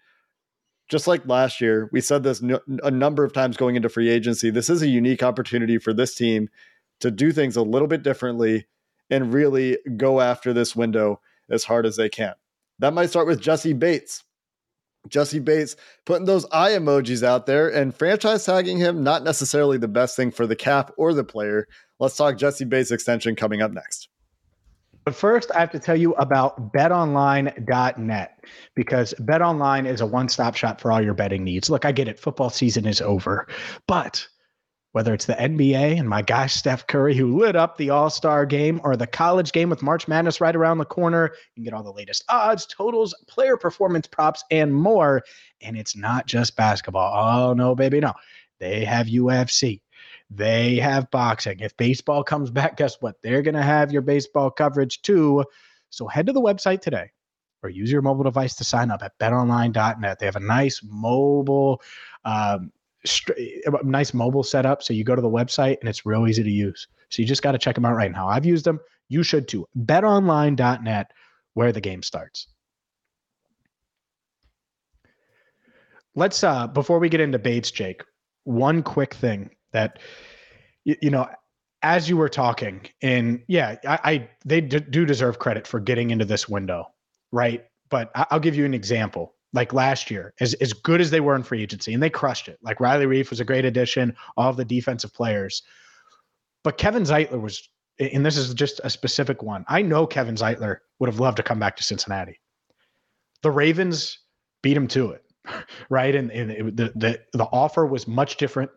Just 0.93 1.07
like 1.07 1.27
last 1.27 1.63
year, 1.63 1.89
we 1.91 2.03
said 2.03 2.23
this 2.23 2.43
a 2.83 2.91
number 2.91 3.25
of 3.25 3.33
times 3.33 3.57
going 3.57 3.77
into 3.77 3.89
free 3.89 4.11
agency. 4.11 4.51
This 4.51 4.69
is 4.69 4.83
a 4.83 4.87
unique 4.87 5.23
opportunity 5.23 5.79
for 5.79 5.95
this 5.95 6.15
team 6.15 6.51
to 7.01 7.11
do 7.11 7.33
things 7.33 7.57
a 7.57 7.63
little 7.63 7.89
bit 7.89 8.03
differently 8.03 8.67
and 9.09 9.33
really 9.33 9.79
go 9.97 10.21
after 10.21 10.53
this 10.53 10.77
window 10.77 11.19
as 11.49 11.65
hard 11.65 11.87
as 11.87 11.97
they 11.97 12.11
can. 12.11 12.35
That 12.79 12.93
might 12.93 13.09
start 13.09 13.27
with 13.27 13.41
Jessie 13.41 13.73
Bates. 13.73 14.23
Jessie 15.09 15.39
Bates 15.39 15.77
putting 16.05 16.27
those 16.27 16.45
eye 16.53 16.73
emojis 16.73 17.23
out 17.23 17.47
there 17.47 17.71
and 17.71 17.97
franchise 17.97 18.45
tagging 18.45 18.77
him, 18.77 19.03
not 19.03 19.25
necessarily 19.25 19.79
the 19.79 19.89
best 19.89 20.15
thing 20.15 20.31
for 20.31 20.47
the 20.47 20.55
cap 20.55 20.91
or 20.99 21.15
the 21.15 21.25
player. 21.25 21.69
Let's 22.01 22.19
talk 22.19 22.37
Jessie 22.37 22.67
Bates 22.67 22.91
extension 22.91 23.35
coming 23.35 23.63
up 23.63 23.73
next. 23.73 24.11
But 25.05 25.15
first, 25.15 25.51
I 25.55 25.61
have 25.61 25.73
to 25.73 25.79
tell 25.79 25.97
you 25.97 26.15
about 26.15 26.73
betonline.net 26.73 28.45
because 28.75 29.15
betonline 29.21 29.87
is 29.87 30.01
a 30.01 30.07
one 30.07 30.29
stop 30.29 30.55
shop 30.55 30.81
for 30.81 30.93
all 30.93 31.03
your 31.03 31.15
betting 31.15 31.45
needs. 31.45 31.69
Look, 31.69 31.85
I 31.85 31.93
get 31.93 32.09
it, 32.09 32.21
football 32.21 32.51
season 32.51 32.87
is 32.87 33.01
over, 33.01 33.49
but 33.87 34.27
whether 34.93 35.15
it's 35.15 35.25
the 35.25 35.35
NBA 35.35 35.99
and 35.99 36.09
my 36.09 36.23
guy 36.23 36.47
Steph 36.47 36.87
Curry, 36.87 37.17
who 37.17 37.39
lit 37.39 37.57
up 37.57 37.77
the 37.77 37.91
All 37.91 38.11
Star 38.11 38.45
game, 38.47 38.81
or 38.85 38.97
the 38.97 39.07
college 39.07 39.53
game 39.53 39.71
with 39.71 39.83
March 39.83 40.07
Madness 40.07 40.41
right 40.41 40.55
around 40.55 40.79
the 40.79 40.85
corner. 40.85 41.33
You 41.33 41.63
can 41.63 41.65
get 41.65 41.73
all 41.73 41.83
the 41.83 41.93
latest 41.93 42.25
odds, 42.29 42.67
totals, 42.67 43.15
player 43.27 43.57
performance 43.57 44.07
props, 44.07 44.45
and 44.51 44.73
more. 44.73 45.23
And 45.63 45.77
it's 45.77 45.97
not 45.97 46.27
just 46.27 46.57
basketball. 46.57 47.13
Oh, 47.15 47.55
no, 47.55 47.75
baby, 47.75 48.01
no. 48.01 48.13
They 48.61 48.85
have 48.85 49.07
UFC. 49.07 49.81
They 50.35 50.77
have 50.77 51.11
boxing. 51.11 51.61
If 51.61 51.77
baseball 51.77 52.25
comes 52.25 52.51
back, 52.51 52.77
guess 52.77 52.97
what? 53.01 53.21
They're 53.23 53.43
going 53.43 53.55
to 53.55 53.63
have 53.63 53.93
your 53.93 54.03
baseball 54.03 54.51
coverage 54.51 55.03
too. 55.03 55.45
So 55.91 56.07
head 56.07 56.27
to 56.27 56.33
the 56.33 56.41
website 56.41 56.81
today 56.81 57.11
or 57.63 57.69
use 57.69 57.93
your 57.93 58.03
mobile 58.03 58.25
device 58.25 58.55
to 58.57 58.65
sign 58.65 58.91
up 58.91 59.03
at 59.03 59.19
betonline.net. 59.19 60.19
They 60.19 60.27
have 60.27 60.37
a 60.37 60.41
nice 60.41 60.81
mobile 60.83 61.83
um, 62.25 62.73
nice 63.83 64.15
mobile 64.15 64.45
setup. 64.45 64.83
So 64.83 64.95
you 64.95 65.05
go 65.05 65.17
to 65.17 65.23
the 65.23 65.29
website 65.29 65.79
and 65.81 65.89
it's 65.89 66.07
real 66.07 66.27
easy 66.27 66.43
to 66.45 66.51
use. 66.51 66.87
So 67.11 67.21
you 67.21 67.29
just 67.29 67.43
got 67.43 67.53
to 67.53 67.59
check 67.59 67.75
them 67.75 67.85
out 67.85 67.97
right 67.97 68.13
now. 68.13 68.29
I've 68.29 68.47
used 68.47 68.65
them. 68.65 68.81
You 69.09 69.23
should 69.23 69.49
too. 69.49 69.67
BetOnline.net, 69.77 71.11
where 71.55 71.73
the 71.73 71.81
game 71.81 72.03
starts. 72.03 72.47
Let's 76.15 76.45
uh 76.45 76.69
before 76.69 76.99
we 76.99 77.09
get 77.09 77.21
into 77.21 77.39
Bates, 77.39 77.71
Jake, 77.71 78.03
one 78.45 78.83
quick 78.83 79.15
thing 79.15 79.51
that 79.73 79.99
you, 80.85 80.97
you 81.03 81.11
know, 81.11 81.29
as 81.83 82.09
you 82.09 82.17
were 82.17 82.29
talking, 82.29 82.87
and 83.03 83.43
yeah, 83.49 83.77
I, 83.87 83.99
I 84.05 84.31
they 84.45 84.61
d- 84.61 84.81
do 84.81 85.05
deserve 85.05 85.39
credit 85.39 85.67
for 85.67 85.81
getting 85.81 86.11
into 86.11 86.25
this 86.25 86.49
window, 86.49 86.87
right? 87.33 87.65
But 87.91 88.11
I, 88.15 88.27
I'll 88.31 88.41
give 88.41 88.55
you 88.55 88.65
an 88.65 88.75
example 88.75 89.35
like 89.53 89.73
last 89.73 90.11
year, 90.11 90.33
as, 90.41 90.55
as 90.55 90.73
good 90.73 91.01
as 91.01 91.11
they 91.11 91.21
were 91.21 91.35
in 91.35 91.43
free 91.43 91.63
agency, 91.63 91.93
and 91.93 92.03
they 92.03 92.11
crushed 92.11 92.49
it. 92.49 92.59
Like 92.63 92.81
Riley 92.81 93.07
Reiff 93.07 93.31
was 93.31 93.41
a 93.41 93.45
great 93.45 93.65
addition, 93.65 94.17
all 94.37 94.51
of 94.51 94.57
the 94.57 94.65
defensive 94.65 95.13
players. 95.13 95.63
But 96.65 96.79
Kevin 96.79 97.03
Zeitler 97.03 97.41
was, 97.41 97.69
and 97.99 98.25
this 98.25 98.37
is 98.37 98.55
just 98.55 98.81
a 98.85 98.91
specific 98.91 99.43
one. 99.43 99.65
I 99.69 99.83
know 99.83 100.07
Kevin 100.07 100.37
Zeitler 100.37 100.79
would 100.99 101.09
have 101.09 101.21
loved 101.21 101.37
to 101.37 101.43
come 101.43 101.59
back 101.59 101.77
to 101.77 101.83
Cincinnati. 101.83 102.41
The 103.43 103.51
Ravens 103.51 104.19
beat 104.63 104.77
him 104.77 104.87
to 104.89 105.11
it, 105.11 105.25
right? 105.91 106.15
And, 106.15 106.31
and 106.31 106.51
it, 106.51 106.77
the, 106.77 106.93
the 106.95 107.21
the 107.33 107.45
offer 107.45 107.85
was 107.85 108.07
much 108.09 108.37
different. 108.37 108.71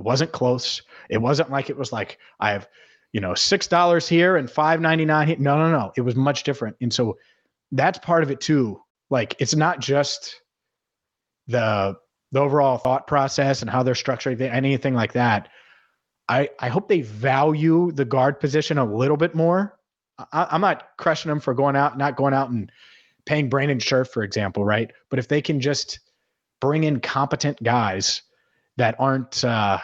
It 0.00 0.04
wasn't 0.04 0.32
close. 0.32 0.80
It 1.10 1.18
wasn't 1.18 1.50
like 1.50 1.68
it 1.68 1.76
was 1.76 1.92
like 1.92 2.18
I 2.40 2.52
have, 2.52 2.68
you 3.12 3.20
know, 3.20 3.34
six 3.34 3.66
dollars 3.66 4.08
here 4.08 4.36
and 4.36 4.50
five 4.50 4.80
ninety 4.80 5.04
nine 5.04 5.28
here. 5.28 5.36
No, 5.38 5.58
no, 5.58 5.70
no. 5.70 5.92
It 5.96 6.00
was 6.00 6.16
much 6.16 6.42
different. 6.42 6.76
And 6.80 6.92
so 6.92 7.18
that's 7.72 7.98
part 7.98 8.22
of 8.22 8.30
it 8.30 8.40
too 8.40 8.80
like 9.10 9.36
it's 9.38 9.54
not 9.54 9.80
just 9.80 10.40
the 11.48 11.96
the 12.32 12.40
overall 12.40 12.78
thought 12.78 13.06
process 13.06 13.60
and 13.60 13.70
how 13.70 13.82
they're 13.82 13.94
structuring 13.94 14.40
anything 14.40 14.94
like 14.94 15.12
that. 15.12 15.48
I 16.28 16.48
I 16.60 16.68
hope 16.68 16.88
they 16.88 17.02
value 17.02 17.92
the 17.92 18.04
guard 18.04 18.40
position 18.40 18.78
a 18.78 18.84
little 18.84 19.16
bit 19.16 19.34
more. 19.34 19.78
I, 20.32 20.46
I'm 20.50 20.60
not 20.60 20.88
crushing 20.96 21.28
them 21.28 21.40
for 21.40 21.52
going 21.52 21.76
out, 21.76 21.98
not 21.98 22.16
going 22.16 22.34
out 22.34 22.50
and 22.50 22.72
paying 23.26 23.50
Brandon 23.50 23.78
Scherff, 23.78 24.08
for 24.08 24.22
example, 24.22 24.64
right? 24.64 24.90
But 25.10 25.18
if 25.18 25.28
they 25.28 25.42
can 25.42 25.60
just 25.60 26.00
bring 26.60 26.84
in 26.84 27.00
competent 27.00 27.62
guys 27.62 28.22
that 28.76 28.96
aren't 28.98 29.44
uh, 29.44 29.78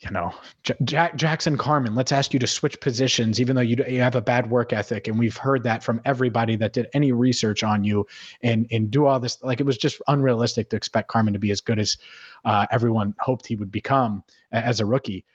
you 0.00 0.10
know, 0.10 0.32
J- 0.62 1.10
Jackson 1.14 1.58
Carman, 1.58 1.94
let's 1.94 2.10
ask 2.10 2.32
you 2.32 2.38
to 2.38 2.46
switch 2.46 2.80
positions, 2.80 3.38
even 3.38 3.54
though 3.54 3.62
you, 3.62 3.76
you 3.86 4.00
have 4.00 4.14
a 4.14 4.20
bad 4.20 4.48
work 4.50 4.72
ethic. 4.72 5.08
And 5.08 5.18
we've 5.18 5.36
heard 5.36 5.62
that 5.64 5.84
from 5.84 6.00
everybody 6.06 6.56
that 6.56 6.72
did 6.72 6.88
any 6.94 7.12
research 7.12 7.62
on 7.62 7.84
you 7.84 8.06
and, 8.42 8.66
and 8.70 8.90
do 8.90 9.04
all 9.04 9.20
this. 9.20 9.42
Like 9.42 9.60
it 9.60 9.66
was 9.66 9.76
just 9.76 10.00
unrealistic 10.08 10.70
to 10.70 10.76
expect 10.76 11.08
Carman 11.08 11.34
to 11.34 11.38
be 11.38 11.50
as 11.50 11.60
good 11.60 11.78
as 11.78 11.98
uh, 12.46 12.66
everyone 12.70 13.14
hoped 13.20 13.46
he 13.46 13.56
would 13.56 13.70
become 13.70 14.24
as 14.52 14.80
a 14.80 14.86
rookie. 14.86 15.26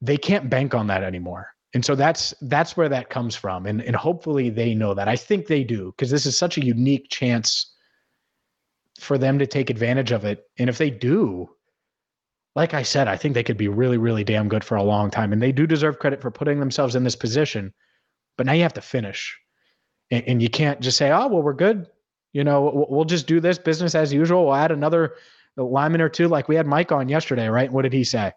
They 0.00 0.16
can't 0.16 0.48
bank 0.48 0.74
on 0.74 0.86
that 0.86 1.02
anymore. 1.02 1.48
And 1.74 1.84
so 1.84 1.96
that's 1.96 2.32
that's 2.42 2.76
where 2.76 2.88
that 2.88 3.10
comes 3.10 3.34
from. 3.34 3.66
And, 3.66 3.82
and 3.82 3.96
hopefully 3.96 4.48
they 4.48 4.74
know 4.74 4.94
that. 4.94 5.08
I 5.08 5.16
think 5.16 5.48
they 5.48 5.64
do, 5.64 5.92
because 5.96 6.10
this 6.10 6.24
is 6.24 6.38
such 6.38 6.56
a 6.56 6.64
unique 6.64 7.08
chance 7.10 7.74
for 9.00 9.18
them 9.18 9.40
to 9.40 9.46
take 9.46 9.70
advantage 9.70 10.12
of 10.12 10.24
it. 10.24 10.48
And 10.58 10.70
if 10.70 10.78
they 10.78 10.88
do, 10.88 11.50
like 12.58 12.74
I 12.74 12.82
said, 12.82 13.06
I 13.06 13.16
think 13.16 13.34
they 13.34 13.44
could 13.44 13.56
be 13.56 13.68
really, 13.68 13.98
really 13.98 14.24
damn 14.24 14.48
good 14.48 14.64
for 14.64 14.74
a 14.74 14.82
long 14.82 15.12
time. 15.12 15.32
And 15.32 15.40
they 15.40 15.52
do 15.52 15.64
deserve 15.64 16.00
credit 16.00 16.20
for 16.20 16.32
putting 16.32 16.58
themselves 16.58 16.96
in 16.96 17.04
this 17.04 17.14
position. 17.14 17.72
But 18.36 18.46
now 18.46 18.52
you 18.52 18.62
have 18.62 18.74
to 18.74 18.80
finish. 18.80 19.38
And, 20.10 20.24
and 20.26 20.42
you 20.42 20.50
can't 20.50 20.80
just 20.80 20.98
say, 20.98 21.12
oh, 21.12 21.28
well, 21.28 21.40
we're 21.40 21.52
good. 21.52 21.86
You 22.32 22.42
know, 22.42 22.84
we'll 22.90 23.04
just 23.04 23.28
do 23.28 23.38
this 23.38 23.60
business 23.60 23.94
as 23.94 24.12
usual. 24.12 24.44
We'll 24.44 24.56
add 24.56 24.72
another 24.72 25.14
lineman 25.56 26.00
or 26.00 26.08
two. 26.08 26.26
Like 26.26 26.48
we 26.48 26.56
had 26.56 26.66
Mike 26.66 26.90
on 26.90 27.08
yesterday, 27.08 27.46
right? 27.46 27.72
What 27.72 27.82
did 27.82 27.92
he 27.92 28.02
say? 28.02 28.32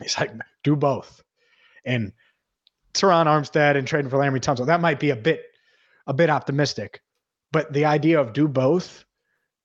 He's 0.00 0.16
like, 0.16 0.30
do 0.62 0.76
both. 0.76 1.20
And 1.84 2.12
Terron 2.94 3.26
Armstead 3.26 3.76
and 3.76 3.84
trading 3.84 4.12
for 4.12 4.18
Laremy 4.18 4.38
Tunsil, 4.38 4.66
that 4.66 4.80
might 4.80 5.00
be 5.00 5.10
a 5.10 5.16
bit, 5.16 5.42
a 6.06 6.14
bit 6.14 6.30
optimistic. 6.30 7.02
But 7.50 7.72
the 7.72 7.86
idea 7.86 8.20
of 8.20 8.32
do 8.32 8.46
both, 8.46 9.04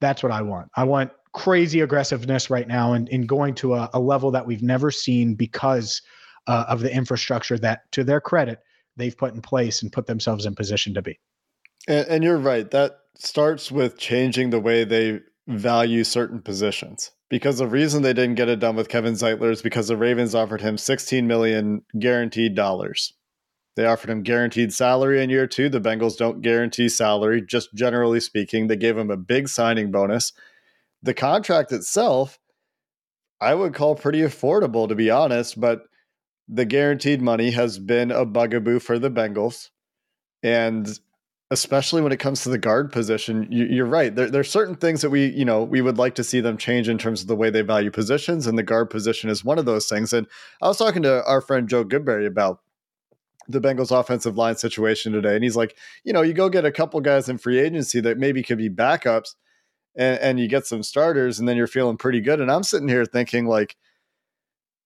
that's 0.01 0.24
what 0.24 0.32
I 0.32 0.42
want. 0.42 0.70
I 0.75 0.86
want 0.86 1.12
crazy 1.36 1.82
aggressiveness 1.82 2.50
right 2.50 2.68
now 2.68 2.94
and, 2.94 3.10
in 3.10 3.25
going 3.25 3.54
to 3.54 3.74
a, 3.74 3.89
a, 3.94 4.00
level 4.00 4.32
that 4.32 4.48
we've 4.48 4.63
never 4.63 4.89
seen 4.89 5.36
because 5.36 6.01
uh, 6.48 6.63
of 6.70 6.80
the 6.80 6.92
infrastructure 6.92 7.58
that, 7.60 7.92
to 7.92 8.06
their 8.06 8.22
credit, 8.22 8.60
they've 8.96 9.18
put 9.18 9.34
in 9.34 9.42
place 9.42 9.82
and 9.82 9.92
put 9.92 10.08
themselves 10.08 10.46
in 10.46 10.56
position 10.56 10.94
to 10.94 11.01
be. 11.01 11.20
And, 11.89 12.08
and 12.08 12.24
you're 12.24 12.38
right. 12.38 12.72
That 12.72 13.00
starts 13.15 13.70
with 13.70 13.98
changing 13.98 14.51
the 14.51 14.62
way 14.62 14.86
they 14.86 15.20
value 15.46 16.06
certain 16.06 16.42
positions. 16.42 17.12
Because 17.30 17.58
the 17.58 17.68
reason 17.68 18.01
they 18.01 18.13
didn't 18.13 18.36
get 18.36 18.48
it 18.48 18.60
done 18.60 18.77
with 18.77 18.88
Kevin 18.88 19.15
Zeitler 19.15 19.51
is 19.51 19.62
because 19.62 19.89
the 19.89 19.98
Ravens 19.98 20.34
offered 20.34 20.62
him 20.62 20.77
16 20.77 21.27
million 21.27 21.82
guaranteed 22.00 22.56
dollars. 22.56 23.12
They 23.75 23.86
offered 23.86 24.10
him 24.10 24.24
guaranteed 24.24 24.72
salary 24.72 25.22
in 25.22 25.30
year 25.30 25.48
two. 25.48 25.68
The 25.68 25.82
Bengals 25.82 26.15
don't 26.15 26.42
guarantee 26.42 26.88
salary, 26.88 27.42
just 27.42 27.74
generally 27.74 28.22
speaking. 28.22 28.68
They 28.68 28.77
gave 28.77 28.98
him 28.98 29.12
a 29.12 29.18
big 29.18 29.50
signing 29.50 29.92
bonus 29.92 30.32
the 31.06 31.14
contract 31.14 31.72
itself, 31.72 32.40
I 33.40 33.54
would 33.54 33.76
call 33.76 33.96
pretty 33.96 34.22
affordable, 34.22 34.88
to 34.88 34.96
be 34.96 35.12
honest, 35.12 35.60
but 35.60 35.84
the 36.48 36.66
guaranteed 36.66 37.22
money 37.22 37.52
has 37.52 37.78
been 37.78 38.10
a 38.12 38.26
bugaboo 38.26 38.80
for 38.80 38.98
the 38.98 39.12
Bengals. 39.12 39.70
And 40.42 40.88
especially 41.52 42.02
when 42.02 42.12
it 42.12 42.20
comes 42.20 42.42
to 42.42 42.50
the 42.50 42.58
guard 42.58 42.92
position, 42.92 43.48
you, 43.52 43.84
are 43.84 43.88
right. 43.88 44.16
There, 44.16 44.32
there's 44.32 44.50
certain 44.50 44.76
things 44.76 45.02
that 45.02 45.12
we, 45.12 45.28
you 45.28 45.46
know, 45.46 45.64
we 45.64 45.80
would 45.82 46.00
like 46.00 46.16
to 46.16 46.24
see 46.24 46.42
them 46.42 46.58
change 46.58 46.90
in 46.90 46.98
terms 46.98 47.22
of 47.22 47.28
the 47.28 47.36
way 47.36 47.52
they 47.52 47.62
value 47.62 47.92
positions, 47.92 48.48
and 48.48 48.58
the 48.58 48.64
guard 48.64 48.90
position 48.90 49.30
is 49.30 49.46
one 49.46 49.60
of 49.60 49.66
those 49.66 49.88
things. 49.88 50.12
And 50.12 50.26
I 50.60 50.68
was 50.68 50.78
talking 50.78 51.04
to 51.04 51.24
our 51.26 51.42
friend 51.42 51.70
Joe 51.70 51.86
Goodberry 51.86 52.26
about 52.26 52.62
the 53.48 53.62
Bengals 53.62 53.98
offensive 53.98 54.38
line 54.38 54.56
situation 54.56 55.14
today, 55.14 55.36
and 55.36 55.44
he's 55.44 55.56
like, 55.56 55.78
you 56.04 56.14
know, 56.14 56.24
you 56.24 56.34
go 56.34 56.50
get 56.50 56.66
a 56.66 56.72
couple 56.72 57.00
guys 57.00 57.30
in 57.30 57.38
free 57.38 57.60
agency 57.60 58.02
that 58.02 58.18
maybe 58.18 58.42
could 58.42 58.58
be 58.58 58.72
backups, 58.72 59.36
and, 59.96 60.20
and 60.20 60.40
you 60.40 60.48
get 60.48 60.66
some 60.66 60.84
starters 60.84 61.40
and 61.40 61.48
then 61.48 61.58
you're 61.58 61.68
feeling 61.68 61.98
pretty 61.98 62.22
good. 62.22 62.42
And 62.42 62.52
I'm 62.52 62.64
sitting 62.64 62.88
here 62.88 63.06
thinking, 63.06 63.46
like, 63.46 63.75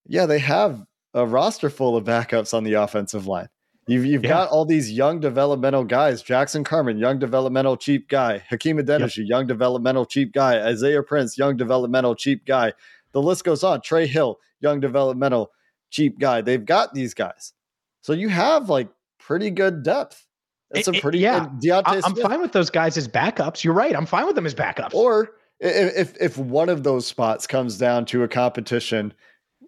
yeah, 0.06 0.26
they 0.26 0.40
have 0.40 0.86
a 1.14 1.26
roster 1.26 1.70
full 1.70 1.96
of 1.96 2.04
backups 2.04 2.54
on 2.54 2.64
the 2.64 2.74
offensive 2.74 3.28
line. 3.28 3.50
You've, 3.88 4.06
you've 4.06 4.24
yeah. 4.24 4.30
got 4.30 4.50
all 4.50 4.66
these 4.66 4.92
young 4.92 5.20
developmental 5.20 5.84
guys. 5.84 6.22
Jackson 6.22 6.64
Carman, 6.64 7.00
young 7.00 7.18
developmental 7.18 7.76
cheap 7.76 8.08
guy. 8.08 8.44
Hakeem 8.48 8.78
Adeniji, 8.78 9.20
yep. 9.20 9.28
young 9.28 9.48
developmental 9.48 10.06
cheap 10.06 10.32
guy. 10.32 10.64
Isaiah 10.64 11.02
Prince, 11.02 11.40
young 11.40 11.58
developmental 11.58 12.16
cheap 12.16 12.46
guy. 12.46 12.72
The 13.14 13.22
list 13.22 13.44
goes 13.44 13.64
on. 13.64 13.82
Trey 13.82 14.06
Hill, 14.06 14.40
young 14.60 14.80
developmental 14.80 15.52
cheap 15.90 16.20
guy. 16.20 16.42
They've 16.42 16.64
got 16.64 16.94
these 16.94 17.16
guys. 17.16 17.54
So 18.02 18.14
you 18.14 18.30
have 18.30 18.70
like 18.70 18.90
pretty 19.18 19.50
good 19.50 19.82
depth. 19.82 20.28
It's 20.72 20.88
a 20.88 20.94
pretty 20.94 21.20
yeah. 21.20 21.48
D'Ante 21.60 22.02
I'm 22.04 22.16
fine 22.16 22.42
with 22.42 22.52
those 22.52 22.70
guys 22.70 22.96
as 22.98 23.08
backups. 23.08 23.64
You're 23.64 23.74
right. 23.74 23.96
I'm 23.96 24.06
fine 24.06 24.26
with 24.26 24.36
them 24.36 24.46
as 24.46 24.54
backups. 24.54 24.94
Or 24.94 25.32
if 25.60 26.16
if 26.22 26.38
one 26.38 26.70
of 26.70 26.84
those 26.84 27.08
spots 27.08 27.48
comes 27.48 27.78
down 27.78 28.06
to 28.06 28.24
a 28.24 28.28
competition, 28.28 29.14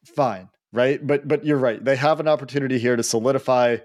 fine, 0.05 0.48
right? 0.72 1.05
But 1.05 1.27
but 1.27 1.43
you're 1.43 1.58
right. 1.58 1.84
They 1.84 1.96
have 1.96 2.20
an 2.20 2.27
opportunity 2.27 2.77
here 2.77 2.96
to 2.96 3.03
solidify. 3.03 3.77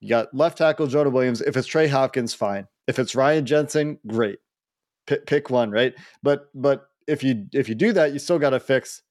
You 0.00 0.08
got 0.08 0.34
left 0.34 0.58
tackle 0.58 0.86
Jonah 0.86 1.10
Williams. 1.10 1.40
If 1.40 1.56
it's 1.56 1.66
Trey 1.66 1.88
Hopkins, 1.88 2.34
fine. 2.34 2.68
If 2.86 2.98
it's 2.98 3.14
Ryan 3.14 3.46
Jensen, 3.46 3.98
great. 4.06 4.38
Pick, 5.06 5.26
pick 5.26 5.50
one, 5.50 5.70
right? 5.70 5.94
But 6.22 6.50
but 6.54 6.88
if 7.08 7.22
you 7.22 7.46
if 7.52 7.70
you 7.70 7.74
do 7.74 7.92
that, 7.94 8.12
you 8.12 8.18
still 8.18 8.38
got 8.38 8.50
to 8.50 8.60
fix. 8.60 9.02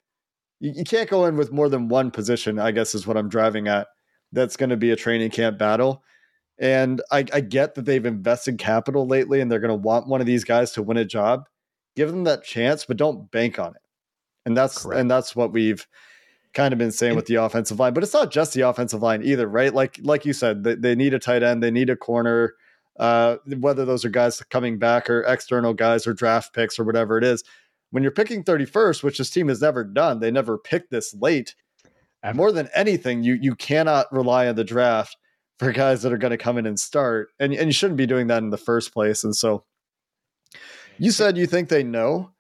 You, 0.60 0.72
you 0.76 0.84
can't 0.84 1.10
go 1.10 1.26
in 1.26 1.36
with 1.36 1.52
more 1.52 1.68
than 1.68 1.88
one 1.88 2.12
position. 2.12 2.60
I 2.60 2.72
guess 2.72 2.94
is 2.94 3.08
what 3.08 3.18
I'm 3.18 3.30
driving 3.30 3.68
at. 3.68 3.88
That's 4.32 4.56
going 4.56 4.70
to 4.70 4.78
be 4.78 4.92
a 4.92 4.96
training 4.96 5.32
camp 5.32 5.58
battle 5.58 6.04
and 6.60 7.02
I, 7.12 7.26
I 7.34 7.42
get 7.42 7.76
that 7.76 7.86
they've 7.86 8.06
invested 8.06 8.58
capital 8.58 9.08
lately 9.08 9.42
and 9.42 9.52
they're 9.52 9.60
going 9.60 9.70
to 9.70 9.76
want 9.76 10.08
one 10.08 10.22
of 10.22 10.28
these 10.28 10.44
guys 10.44 10.72
to 10.74 10.84
win 10.84 10.98
a 10.98 11.06
job. 11.06 11.48
Give 11.96 12.10
them 12.10 12.24
that 12.26 12.44
chance, 12.44 12.86
but 12.86 12.98
don't 12.98 13.30
bank 13.32 13.60
on 13.60 13.76
it. 13.76 13.82
And 14.46 14.58
that's 14.58 14.84
Correct. 14.84 15.00
and 15.00 15.10
that's 15.10 15.36
what 15.36 15.54
we've 15.54 15.88
kind 16.54 16.74
of 16.74 16.78
been 16.78 16.92
saying 16.92 17.16
with 17.16 17.26
the 17.26 17.36
offensive 17.36 17.80
line. 17.80 17.94
But 17.94 18.04
it's 18.04 18.14
not 18.14 18.32
just 18.32 18.54
the 18.54 18.62
offensive 18.62 19.02
line 19.02 19.24
either, 19.24 19.48
right? 19.48 19.74
Like 19.74 20.00
like 20.04 20.26
you 20.26 20.34
said, 20.34 20.64
they, 20.64 20.76
they 20.76 20.96
need 20.96 21.14
a 21.14 21.20
tight 21.20 21.44
end, 21.44 21.64
they 21.64 21.72
need 21.72 21.90
a 21.90 21.96
corner. 21.96 22.56
Uh, 23.00 23.38
whether 23.60 23.86
those 23.86 24.06
are 24.06 24.10
guys 24.10 24.40
coming 24.52 24.78
back 24.78 25.10
or 25.10 25.24
external 25.24 25.74
guys 25.74 26.06
or 26.06 26.14
draft 26.14 26.54
picks 26.54 26.78
or 26.78 26.84
whatever 26.84 27.18
it 27.18 27.24
is, 27.24 27.44
when 27.90 28.04
you're 28.04 28.12
picking 28.12 28.44
31st, 28.44 29.02
which 29.02 29.18
this 29.18 29.32
team 29.32 29.48
has 29.48 29.62
never 29.62 29.84
done, 29.84 30.20
they 30.20 30.30
never 30.30 30.60
picked 30.60 30.92
this 30.92 31.16
late. 31.16 31.56
Ever. 32.24 32.38
More 32.38 32.52
than 32.52 32.70
anything, 32.76 33.24
you 33.24 33.34
you 33.34 33.56
cannot 33.56 34.12
rely 34.12 34.48
on 34.48 34.56
the 34.56 34.64
draft 34.64 35.18
for 35.64 35.72
guys 35.72 36.02
that 36.02 36.14
are 36.14 36.18
going 36.18 36.32
to 36.32 36.38
come 36.38 36.58
in 36.58 36.66
and 36.66 36.80
start, 36.80 37.30
and 37.40 37.54
and 37.54 37.68
you 37.68 37.74
shouldn't 37.74 37.98
be 37.98 38.06
doing 38.06 38.28
that 38.28 38.44
in 38.44 38.50
the 38.50 38.58
first 38.58 38.94
place. 38.94 39.24
And 39.24 39.36
so, 39.36 39.64
you 40.98 41.12
said 41.12 41.38
you 41.38 41.46
think 41.46 41.70
they 41.70 41.84
know, 41.84 42.32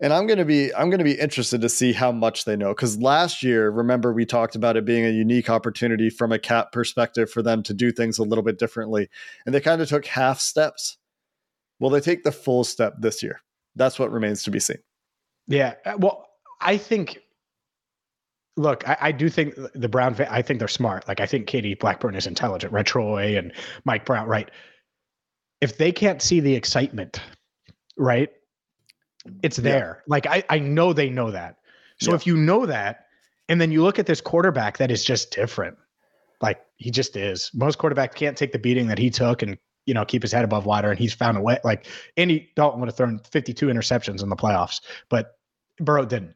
and 0.00 0.12
I'm 0.12 0.26
going 0.26 0.38
to 0.38 0.44
be 0.44 0.74
I'm 0.74 0.90
going 0.90 0.98
to 0.98 1.04
be 1.04 1.18
interested 1.18 1.60
to 1.60 1.68
see 1.68 1.92
how 1.92 2.12
much 2.12 2.44
they 2.44 2.56
know 2.56 2.70
because 2.70 2.98
last 2.98 3.42
year, 3.42 3.70
remember 3.70 4.12
we 4.12 4.24
talked 4.24 4.56
about 4.56 4.76
it 4.76 4.84
being 4.84 5.04
a 5.04 5.10
unique 5.10 5.50
opportunity 5.50 6.10
from 6.10 6.32
a 6.32 6.38
cap 6.38 6.72
perspective 6.72 7.30
for 7.30 7.42
them 7.42 7.62
to 7.64 7.74
do 7.74 7.92
things 7.92 8.18
a 8.18 8.24
little 8.24 8.44
bit 8.44 8.58
differently, 8.58 9.08
and 9.46 9.54
they 9.54 9.60
kind 9.60 9.80
of 9.80 9.88
took 9.88 10.06
half 10.06 10.40
steps. 10.40 10.96
Will 11.80 11.90
they 11.90 12.00
take 12.00 12.24
the 12.24 12.32
full 12.32 12.64
step 12.64 12.94
this 13.00 13.22
year? 13.22 13.40
That's 13.76 13.98
what 13.98 14.12
remains 14.12 14.44
to 14.44 14.50
be 14.50 14.60
seen. 14.60 14.78
Yeah, 15.46 15.74
uh, 15.84 15.96
well, 15.98 16.26
I 16.60 16.78
think 16.78 17.18
look, 18.56 18.86
I, 18.88 18.96
I, 19.00 19.12
do 19.12 19.28
think 19.28 19.54
the 19.74 19.88
Brown. 19.88 20.14
I 20.30 20.42
think 20.42 20.58
they're 20.58 20.68
smart. 20.68 21.06
Like 21.08 21.20
I 21.20 21.26
think 21.26 21.46
Katie 21.46 21.74
Blackburn 21.74 22.14
is 22.14 22.26
intelligent. 22.26 22.72
Red 22.72 22.86
Troy 22.86 23.36
and 23.36 23.52
Mike 23.84 24.04
Brown, 24.04 24.26
right? 24.28 24.50
If 25.60 25.78
they 25.78 25.92
can't 25.92 26.20
see 26.20 26.40
the 26.40 26.54
excitement, 26.54 27.20
right? 27.96 28.30
It's 29.42 29.56
there. 29.56 30.02
Yeah. 30.02 30.04
Like 30.06 30.26
I, 30.26 30.44
I 30.50 30.58
know 30.58 30.92
they 30.92 31.08
know 31.08 31.30
that. 31.30 31.56
So 32.00 32.10
yeah. 32.10 32.16
if 32.16 32.26
you 32.26 32.36
know 32.36 32.66
that, 32.66 33.06
and 33.48 33.60
then 33.60 33.72
you 33.72 33.82
look 33.82 33.98
at 33.98 34.06
this 34.06 34.20
quarterback 34.20 34.78
that 34.78 34.90
is 34.90 35.04
just 35.04 35.30
different, 35.30 35.76
like 36.40 36.60
he 36.76 36.90
just 36.90 37.16
is. 37.16 37.50
Most 37.54 37.78
quarterbacks 37.78 38.14
can't 38.14 38.36
take 38.36 38.52
the 38.52 38.58
beating 38.58 38.88
that 38.88 38.98
he 38.98 39.10
took 39.10 39.42
and 39.42 39.56
you 39.86 39.94
know 39.94 40.04
keep 40.04 40.22
his 40.22 40.32
head 40.32 40.44
above 40.44 40.66
water, 40.66 40.90
and 40.90 40.98
he's 40.98 41.14
found 41.14 41.36
a 41.36 41.40
way. 41.40 41.58
Like 41.64 41.86
Andy 42.16 42.50
Dalton 42.56 42.80
would 42.80 42.88
have 42.88 42.96
thrown 42.96 43.20
52 43.30 43.66
interceptions 43.66 44.22
in 44.22 44.28
the 44.28 44.36
playoffs, 44.36 44.80
but 45.08 45.38
Burrow 45.78 46.04
didn't. 46.04 46.34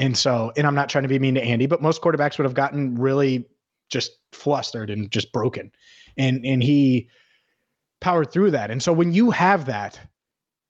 And 0.00 0.16
so, 0.16 0.50
and 0.56 0.66
I'm 0.66 0.74
not 0.74 0.88
trying 0.88 1.02
to 1.02 1.08
be 1.08 1.18
mean 1.18 1.34
to 1.34 1.42
Andy, 1.42 1.66
but 1.66 1.82
most 1.82 2.00
quarterbacks 2.00 2.38
would 2.38 2.46
have 2.46 2.54
gotten 2.54 2.94
really 2.94 3.46
just 3.90 4.12
flustered 4.32 4.88
and 4.88 5.10
just 5.10 5.30
broken. 5.30 5.70
And 6.16 6.44
and 6.44 6.62
he 6.62 7.08
powered 8.00 8.32
through 8.32 8.52
that. 8.52 8.70
And 8.70 8.82
so 8.82 8.94
when 8.94 9.12
you 9.12 9.30
have 9.30 9.66
that, 9.66 10.00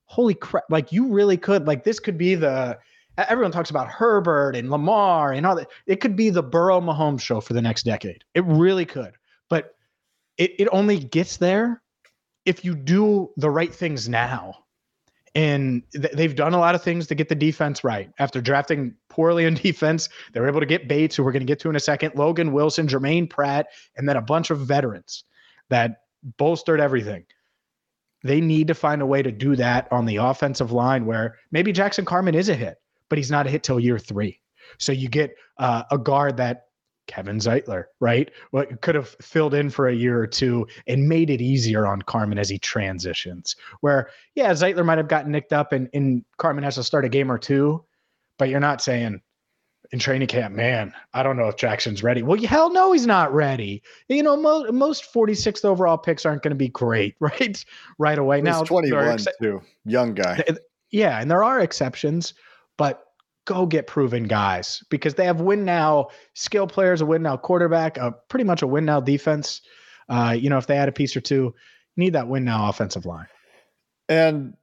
holy 0.06 0.34
crap, 0.34 0.64
like 0.68 0.90
you 0.90 1.12
really 1.12 1.36
could, 1.36 1.68
like 1.68 1.84
this 1.84 2.00
could 2.00 2.18
be 2.18 2.34
the 2.34 2.76
everyone 3.18 3.52
talks 3.52 3.70
about 3.70 3.86
Herbert 3.86 4.56
and 4.56 4.68
Lamar 4.68 5.32
and 5.32 5.46
all 5.46 5.54
that. 5.54 5.70
It 5.86 6.00
could 6.00 6.16
be 6.16 6.30
the 6.30 6.42
Burrow 6.42 6.80
Mahomes 6.80 7.20
show 7.20 7.40
for 7.40 7.52
the 7.52 7.62
next 7.62 7.84
decade. 7.84 8.24
It 8.34 8.44
really 8.46 8.84
could. 8.84 9.12
But 9.48 9.76
it, 10.38 10.52
it 10.58 10.68
only 10.72 10.98
gets 10.98 11.36
there 11.36 11.82
if 12.46 12.64
you 12.64 12.74
do 12.74 13.30
the 13.36 13.50
right 13.50 13.72
things 13.72 14.08
now 14.08 14.56
and 15.34 15.82
th- 15.92 16.12
they've 16.12 16.34
done 16.34 16.54
a 16.54 16.58
lot 16.58 16.74
of 16.74 16.82
things 16.82 17.06
to 17.06 17.14
get 17.14 17.28
the 17.28 17.34
defense 17.34 17.84
right. 17.84 18.10
After 18.18 18.40
drafting 18.40 18.94
poorly 19.08 19.44
in 19.44 19.54
defense, 19.62 20.08
they're 20.32 20.48
able 20.48 20.60
to 20.60 20.66
get 20.66 20.88
Bates, 20.88 21.16
who 21.16 21.22
we're 21.22 21.32
going 21.32 21.40
to 21.40 21.46
get 21.46 21.60
to 21.60 21.70
in 21.70 21.76
a 21.76 21.80
second, 21.80 22.14
Logan 22.14 22.52
Wilson, 22.52 22.88
Germaine 22.88 23.28
Pratt, 23.28 23.68
and 23.96 24.08
then 24.08 24.16
a 24.16 24.22
bunch 24.22 24.50
of 24.50 24.60
veterans 24.60 25.24
that 25.68 26.02
bolstered 26.36 26.80
everything. 26.80 27.24
They 28.22 28.40
need 28.40 28.66
to 28.68 28.74
find 28.74 29.00
a 29.00 29.06
way 29.06 29.22
to 29.22 29.32
do 29.32 29.56
that 29.56 29.90
on 29.90 30.04
the 30.04 30.16
offensive 30.16 30.72
line 30.72 31.06
where 31.06 31.36
maybe 31.52 31.72
Jackson 31.72 32.04
Carman 32.04 32.34
is 32.34 32.48
a 32.48 32.54
hit, 32.54 32.76
but 33.08 33.16
he's 33.16 33.30
not 33.30 33.46
a 33.46 33.50
hit 33.50 33.62
till 33.62 33.80
year 33.80 33.98
three. 33.98 34.40
So 34.78 34.92
you 34.92 35.08
get 35.08 35.34
uh, 35.58 35.84
a 35.90 35.96
guard 35.96 36.36
that 36.36 36.66
Kevin 37.10 37.38
Zeitler, 37.38 37.86
right? 37.98 38.30
What 38.52 38.80
could 38.82 38.94
have 38.94 39.08
filled 39.20 39.52
in 39.52 39.68
for 39.68 39.88
a 39.88 39.94
year 39.94 40.20
or 40.20 40.28
two 40.28 40.68
and 40.86 41.08
made 41.08 41.28
it 41.28 41.40
easier 41.40 41.84
on 41.84 42.02
Carman 42.02 42.38
as 42.38 42.48
he 42.48 42.58
transitions. 42.58 43.56
Where, 43.80 44.10
yeah, 44.36 44.52
Zeitler 44.52 44.84
might 44.84 44.98
have 44.98 45.08
gotten 45.08 45.32
nicked 45.32 45.52
up 45.52 45.72
and, 45.72 45.88
and 45.92 46.24
Carman 46.36 46.62
has 46.62 46.76
to 46.76 46.84
start 46.84 47.04
a 47.04 47.08
game 47.08 47.30
or 47.30 47.38
two, 47.38 47.84
but 48.38 48.48
you're 48.48 48.60
not 48.60 48.80
saying 48.80 49.20
in 49.90 49.98
training 49.98 50.28
camp, 50.28 50.54
man, 50.54 50.94
I 51.12 51.24
don't 51.24 51.36
know 51.36 51.48
if 51.48 51.56
Jackson's 51.56 52.04
ready. 52.04 52.22
Well, 52.22 52.40
hell 52.40 52.72
no, 52.72 52.92
he's 52.92 53.08
not 53.08 53.34
ready. 53.34 53.82
You 54.06 54.22
know, 54.22 54.36
mo- 54.36 54.70
most 54.70 55.12
46th 55.12 55.64
overall 55.64 55.98
picks 55.98 56.24
aren't 56.24 56.42
going 56.44 56.52
to 56.52 56.56
be 56.56 56.68
great, 56.68 57.16
right? 57.20 57.64
right 57.98 58.18
away. 58.18 58.36
He's 58.36 58.44
now, 58.44 58.62
21 58.62 59.08
ex- 59.08 59.26
too, 59.42 59.60
young 59.84 60.14
guy. 60.14 60.44
Yeah, 60.92 61.20
and 61.20 61.28
there 61.28 61.42
are 61.42 61.58
exceptions, 61.60 62.34
but 62.76 63.04
go 63.50 63.66
get 63.66 63.88
proven 63.88 64.24
guys 64.24 64.80
because 64.90 65.14
they 65.16 65.24
have 65.24 65.40
win 65.40 65.64
now 65.64 66.06
skill 66.34 66.68
players, 66.68 67.00
a 67.00 67.06
win 67.06 67.20
now 67.20 67.36
quarterback, 67.36 67.98
a 67.98 68.12
pretty 68.28 68.44
much 68.44 68.62
a 68.62 68.66
win 68.66 68.84
now 68.84 69.00
defense. 69.00 69.60
Uh, 70.08 70.36
you 70.38 70.48
know, 70.48 70.56
if 70.56 70.68
they 70.68 70.76
add 70.76 70.88
a 70.88 70.92
piece 70.92 71.16
or 71.16 71.20
two, 71.20 71.52
need 71.96 72.12
that 72.12 72.28
win 72.28 72.44
now 72.44 72.68
offensive 72.68 73.06
line. 73.06 73.26
And 74.08 74.54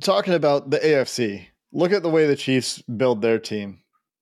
talking 0.00 0.34
about 0.34 0.70
the 0.70 0.78
AFC, 0.78 1.46
look 1.72 1.90
at 1.90 2.04
the 2.04 2.08
way 2.08 2.28
the 2.28 2.36
Chiefs 2.36 2.82
build 2.82 3.20
their 3.20 3.40
team, 3.40 3.80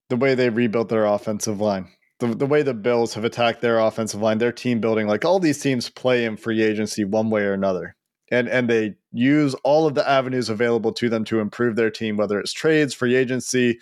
the 0.08 0.16
way 0.16 0.34
they 0.34 0.48
rebuilt 0.48 0.88
their 0.88 1.04
offensive 1.04 1.60
line, 1.60 1.86
the, 2.20 2.28
the 2.28 2.46
way 2.46 2.62
the 2.62 2.72
Bills 2.72 3.12
have 3.12 3.24
attacked 3.24 3.60
their 3.60 3.78
offensive 3.78 4.22
line, 4.22 4.38
their 4.38 4.52
team 4.52 4.80
building. 4.80 5.06
Like 5.06 5.26
all 5.26 5.38
these 5.38 5.60
teams 5.60 5.90
play 5.90 6.24
in 6.24 6.38
free 6.38 6.62
agency 6.62 7.04
one 7.04 7.28
way 7.28 7.42
or 7.42 7.52
another 7.52 7.94
and 8.30 8.48
and 8.48 8.68
they 8.68 8.94
use 9.12 9.54
all 9.64 9.86
of 9.86 9.94
the 9.94 10.08
avenues 10.08 10.48
available 10.48 10.92
to 10.92 11.08
them 11.08 11.24
to 11.24 11.40
improve 11.40 11.76
their 11.76 11.90
team 11.90 12.16
whether 12.16 12.38
it's 12.38 12.52
trades 12.52 12.94
free 12.94 13.14
agency 13.14 13.78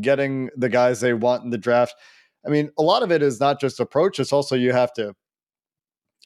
getting 0.00 0.50
the 0.56 0.68
guys 0.68 1.00
they 1.00 1.14
want 1.14 1.44
in 1.44 1.50
the 1.50 1.58
draft. 1.58 1.94
I 2.44 2.50
mean 2.50 2.70
a 2.78 2.82
lot 2.82 3.02
of 3.02 3.12
it 3.12 3.22
is 3.22 3.40
not 3.40 3.60
just 3.60 3.80
approach 3.80 4.18
it's 4.18 4.32
also 4.32 4.56
you 4.56 4.72
have 4.72 4.92
to 4.94 5.14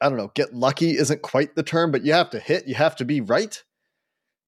i 0.01 0.09
don't 0.09 0.19
know 0.19 0.33
get 0.35 0.55
lucky 0.55 0.97
isn't 0.97 1.23
quite 1.23 1.55
the 1.55 1.63
term 1.63 1.93
but 1.93 2.05
you 2.05 2.13
have 2.13 2.31
to 2.31 2.41
hit 2.41 2.67
you 2.67 2.75
have 2.75 2.97
to 2.97 3.05
be 3.05 3.21
right 3.21 3.63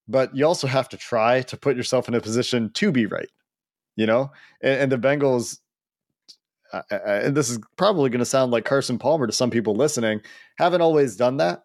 but 0.08 0.34
you 0.34 0.44
also 0.44 0.66
have 0.66 0.88
to 0.88 0.96
try 0.96 1.42
to 1.42 1.56
put 1.56 1.76
yourself 1.76 2.08
in 2.08 2.14
a 2.14 2.20
position 2.20 2.70
to 2.72 2.90
be 2.90 3.06
right 3.06 3.28
you 3.96 4.06
know? 4.06 4.30
And, 4.62 4.82
and 4.82 4.92
the 4.92 4.98
bengals 4.98 5.58
and 6.90 7.36
this 7.36 7.50
is 7.50 7.58
probably 7.76 8.10
going 8.10 8.20
to 8.20 8.24
sound 8.24 8.52
like 8.52 8.64
carson 8.64 8.96
palmer 8.96 9.26
to 9.26 9.32
some 9.32 9.50
people 9.50 9.74
listening 9.74 10.20
haven't 10.56 10.80
always 10.80 11.16
done 11.16 11.36
that 11.38 11.64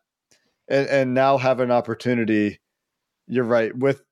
and, 0.67 0.87
and 0.87 1.13
now 1.13 1.37
have 1.37 1.59
an 1.59 1.71
opportunity. 1.71 2.59
You're 3.27 3.43
right 3.43 3.75
with 3.75 4.03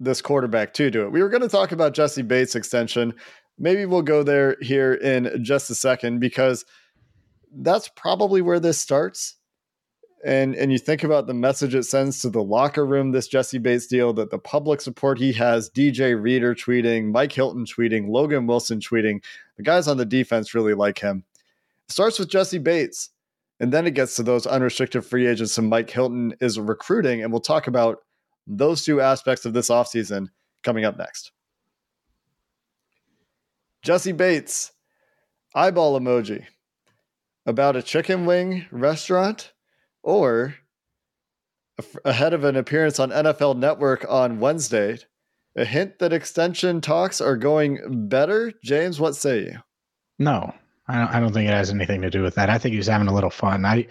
this 0.00 0.20
quarterback 0.20 0.74
to 0.74 0.90
do 0.90 1.04
it. 1.04 1.12
We 1.12 1.22
were 1.22 1.28
going 1.28 1.42
to 1.42 1.48
talk 1.48 1.72
about 1.72 1.94
Jessie 1.94 2.22
Bates 2.22 2.54
extension. 2.54 3.14
Maybe 3.58 3.86
we'll 3.86 4.02
go 4.02 4.22
there 4.22 4.56
here 4.60 4.94
in 4.94 5.44
just 5.44 5.70
a 5.70 5.74
second 5.74 6.18
because 6.18 6.64
that's 7.54 7.88
probably 7.96 8.42
where 8.42 8.60
this 8.60 8.80
starts. 8.80 9.36
And 10.24 10.54
and 10.54 10.70
you 10.70 10.78
think 10.78 11.02
about 11.02 11.26
the 11.26 11.34
message 11.34 11.74
it 11.74 11.82
sends 11.82 12.20
to 12.20 12.30
the 12.30 12.42
locker 12.42 12.86
room, 12.86 13.10
this 13.10 13.26
Jessie 13.26 13.58
Bates 13.58 13.88
deal, 13.88 14.12
that 14.12 14.30
the 14.30 14.38
public 14.38 14.80
support 14.80 15.18
he 15.18 15.32
has, 15.32 15.68
DJ 15.68 16.20
Reader 16.20 16.54
tweeting, 16.54 17.10
Mike 17.10 17.32
Hilton 17.32 17.64
tweeting, 17.64 18.08
Logan 18.08 18.46
Wilson 18.46 18.78
tweeting. 18.78 19.22
The 19.56 19.64
guys 19.64 19.88
on 19.88 19.96
the 19.96 20.04
defense 20.04 20.54
really 20.54 20.74
like 20.74 21.00
him. 21.00 21.24
It 21.88 21.92
starts 21.92 22.20
with 22.20 22.30
Jessie 22.30 22.58
Bates. 22.58 23.10
And 23.62 23.72
then 23.72 23.86
it 23.86 23.94
gets 23.94 24.16
to 24.16 24.24
those 24.24 24.44
unrestricted 24.44 25.06
free 25.06 25.28
agents 25.28 25.56
and 25.56 25.70
Mike 25.70 25.88
Hilton 25.88 26.34
is 26.40 26.58
recruiting. 26.58 27.22
And 27.22 27.30
we'll 27.30 27.40
talk 27.40 27.68
about 27.68 27.98
those 28.44 28.84
two 28.84 29.00
aspects 29.00 29.44
of 29.44 29.52
this 29.52 29.70
offseason 29.70 30.26
coming 30.64 30.84
up 30.84 30.98
next. 30.98 31.30
Jessie 33.82 34.10
Bates, 34.10 34.72
eyeball 35.54 35.98
emoji 35.98 36.44
about 37.46 37.76
a 37.76 37.82
chicken 37.82 38.26
wing 38.26 38.66
restaurant 38.72 39.52
or 40.02 40.56
ahead 42.04 42.34
of 42.34 42.42
an 42.42 42.56
appearance 42.56 42.98
on 42.98 43.10
NFL 43.10 43.56
Network 43.58 44.04
on 44.08 44.40
Wednesday. 44.40 44.98
A 45.54 45.64
hint 45.64 46.00
that 46.00 46.12
extension 46.12 46.80
talks 46.80 47.20
are 47.20 47.36
going 47.36 48.08
better. 48.08 48.52
James, 48.64 48.98
what 48.98 49.14
say 49.14 49.42
you? 49.42 49.58
No, 50.18 50.52
I 50.92 50.98
don't, 50.98 51.14
I 51.14 51.20
don't 51.20 51.32
think 51.32 51.48
it 51.48 51.52
has 51.52 51.70
anything 51.70 52.02
to 52.02 52.10
do 52.10 52.22
with 52.22 52.34
that. 52.34 52.50
I 52.50 52.58
think 52.58 52.72
he 52.72 52.76
was 52.76 52.86
having 52.86 53.08
a 53.08 53.14
little 53.14 53.30
fun. 53.30 53.64
I, 53.64 53.86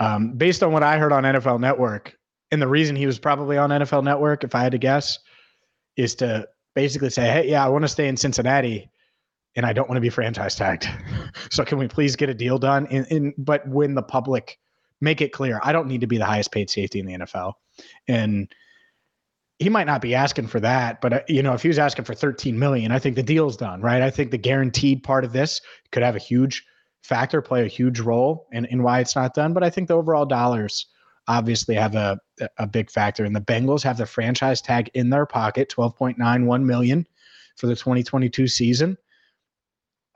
um, 0.00 0.32
based 0.32 0.64
on 0.64 0.72
what 0.72 0.82
I 0.82 0.98
heard 0.98 1.12
on 1.12 1.22
NFL 1.22 1.60
Network, 1.60 2.18
and 2.50 2.60
the 2.60 2.66
reason 2.66 2.96
he 2.96 3.06
was 3.06 3.20
probably 3.20 3.56
on 3.56 3.70
NFL 3.70 4.02
Network, 4.02 4.42
if 4.42 4.54
I 4.54 4.62
had 4.62 4.72
to 4.72 4.78
guess, 4.78 5.20
is 5.96 6.16
to 6.16 6.48
basically 6.74 7.10
say, 7.10 7.30
"Hey, 7.30 7.48
yeah, 7.50 7.64
I 7.64 7.68
want 7.68 7.82
to 7.82 7.88
stay 7.88 8.08
in 8.08 8.16
Cincinnati, 8.16 8.90
and 9.54 9.64
I 9.64 9.72
don't 9.72 9.88
want 9.88 9.96
to 9.96 10.00
be 10.00 10.10
franchise 10.10 10.56
tagged. 10.56 10.88
so 11.50 11.64
can 11.64 11.78
we 11.78 11.86
please 11.86 12.16
get 12.16 12.28
a 12.28 12.34
deal 12.34 12.58
done? 12.58 12.86
In 12.86 13.32
but 13.38 13.66
when 13.68 13.94
the 13.94 14.02
public 14.02 14.58
make 15.00 15.20
it 15.20 15.32
clear, 15.32 15.60
I 15.62 15.72
don't 15.72 15.86
need 15.86 16.00
to 16.00 16.08
be 16.08 16.18
the 16.18 16.26
highest 16.26 16.50
paid 16.50 16.68
safety 16.68 16.98
in 16.98 17.06
the 17.06 17.12
NFL, 17.14 17.52
and 18.08 18.52
he 19.58 19.68
might 19.68 19.86
not 19.86 20.00
be 20.00 20.14
asking 20.14 20.48
for 20.48 20.60
that, 20.60 21.00
but 21.00 21.12
uh, 21.12 21.20
you 21.28 21.42
know, 21.42 21.54
if 21.54 21.62
he 21.62 21.68
was 21.68 21.78
asking 21.78 22.04
for 22.04 22.14
13 22.14 22.58
million, 22.58 22.90
I 22.90 22.98
think 22.98 23.16
the 23.16 23.22
deal's 23.22 23.56
done, 23.56 23.80
right? 23.80 24.02
I 24.02 24.10
think 24.10 24.30
the 24.30 24.38
guaranteed 24.38 25.02
part 25.02 25.24
of 25.24 25.32
this 25.32 25.60
could 25.92 26.02
have 26.02 26.16
a 26.16 26.20
huge 26.20 26.64
factor, 27.02 27.40
play 27.40 27.64
a 27.64 27.68
huge 27.68 28.00
role 28.00 28.48
in, 28.52 28.64
in 28.66 28.82
why 28.82 29.00
it's 29.00 29.14
not 29.14 29.34
done. 29.34 29.52
But 29.52 29.62
I 29.62 29.70
think 29.70 29.88
the 29.88 29.96
overall 29.96 30.26
dollars 30.26 30.86
obviously 31.28 31.74
have 31.76 31.94
a, 31.94 32.18
a 32.58 32.66
big 32.66 32.90
factor. 32.90 33.24
And 33.24 33.34
the 33.34 33.40
Bengals 33.40 33.82
have 33.82 33.96
the 33.96 34.06
franchise 34.06 34.60
tag 34.60 34.90
in 34.94 35.10
their 35.10 35.26
pocket, 35.26 35.72
12.91 35.74 36.64
million 36.64 37.06
for 37.56 37.66
the 37.66 37.76
2022 37.76 38.48
season. 38.48 38.98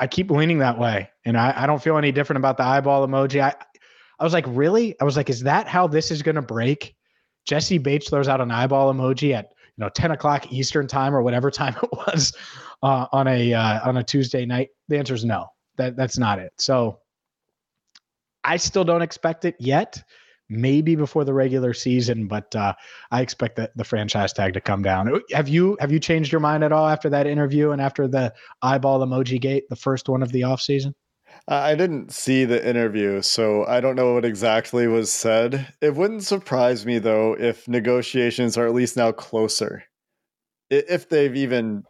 I 0.01 0.07
keep 0.07 0.31
leaning 0.31 0.59
that 0.59 0.79
way. 0.79 1.11
And 1.24 1.37
I, 1.37 1.55
I 1.57 1.66
don't 1.66 1.83
feel 1.83 1.96
any 1.96 2.12
different 2.12 2.38
about 2.38 2.57
the 2.57 2.64
eyeball 2.64 3.07
emoji. 3.07 3.40
I, 3.40 3.55
I 4.18 4.24
was 4.24 4.33
like, 4.33 4.44
really? 4.48 4.98
I 5.01 5.05
was 5.05 5.16
like, 5.16 5.31
is 5.31 5.42
that 5.42 5.68
how 5.68 5.87
this 5.87 6.11
is 6.11 6.22
going 6.22 6.37
to 6.37 6.42
break? 6.42 6.96
Jessie 7.48 7.78
Bates 7.78 8.11
throws 8.11 8.28
out 8.28 8.42
an 8.42 8.50
eyeball 8.50 8.92
emoji 8.92 9.34
at 9.34 9.54
you 9.76 9.84
know 9.84 9.88
10 9.88 10.11
o'clock 10.11 10.52
Eastern 10.52 10.87
time 10.87 11.14
or 11.14 11.22
whatever 11.22 11.50
time 11.62 11.74
it 11.82 11.90
was 11.92 12.37
uh, 12.82 13.06
on 13.11 13.26
a 13.26 13.54
uh, 13.54 13.88
on 13.88 13.96
a 13.96 14.04
Tuesday 14.04 14.44
night? 14.44 14.68
The 14.88 14.98
answer 14.98 15.14
is 15.14 15.24
no. 15.24 15.46
That 15.78 15.96
that's 15.96 16.18
not 16.18 16.38
it. 16.38 16.52
So 16.58 17.00
I 18.44 18.58
still 18.58 18.84
don't 18.84 19.02
expect 19.02 19.44
it 19.44 19.56
yet. 19.58 20.02
Maybe 20.50 20.94
before 20.96 21.24
the 21.24 21.34
regular 21.34 21.74
season, 21.74 22.26
but 22.26 22.56
uh, 22.56 22.72
I 23.11 23.20
expect 23.20 23.56
the, 23.56 23.70
the 23.76 23.84
franchise 23.84 24.32
tag 24.32 24.54
to 24.54 24.62
come 24.62 24.82
down. 24.82 25.20
Have 25.32 25.46
you 25.46 25.76
have 25.80 25.92
you 25.92 26.00
changed 26.00 26.32
your 26.32 26.40
mind 26.40 26.64
at 26.64 26.72
all 26.72 26.87
after 26.87 27.11
that 27.11 27.26
interview 27.26 27.72
and 27.72 27.82
after 27.82 28.08
the 28.08 28.32
eyeball 28.62 29.00
emoji 29.00 29.38
gate, 29.40 29.64
the 29.68 29.76
first 29.76 30.08
one 30.08 30.22
of 30.22 30.32
the 30.32 30.42
offseason? 30.42 30.94
I 31.50 31.74
didn't 31.74 32.12
see 32.12 32.44
the 32.44 32.66
interview, 32.66 33.22
so 33.22 33.64
I 33.64 33.80
don't 33.80 33.96
know 33.96 34.12
what 34.12 34.26
exactly 34.26 34.87
was 34.87 35.11
said. 35.11 35.72
It 35.80 35.94
wouldn't 35.94 36.24
surprise 36.24 36.84
me 36.84 36.98
though 36.98 37.34
if 37.38 37.66
negotiations 37.66 38.58
are 38.58 38.66
at 38.66 38.74
least 38.74 38.98
now 38.98 39.12
closer. 39.12 39.84
If 40.68 41.08
they've 41.08 41.34
even 41.34 41.84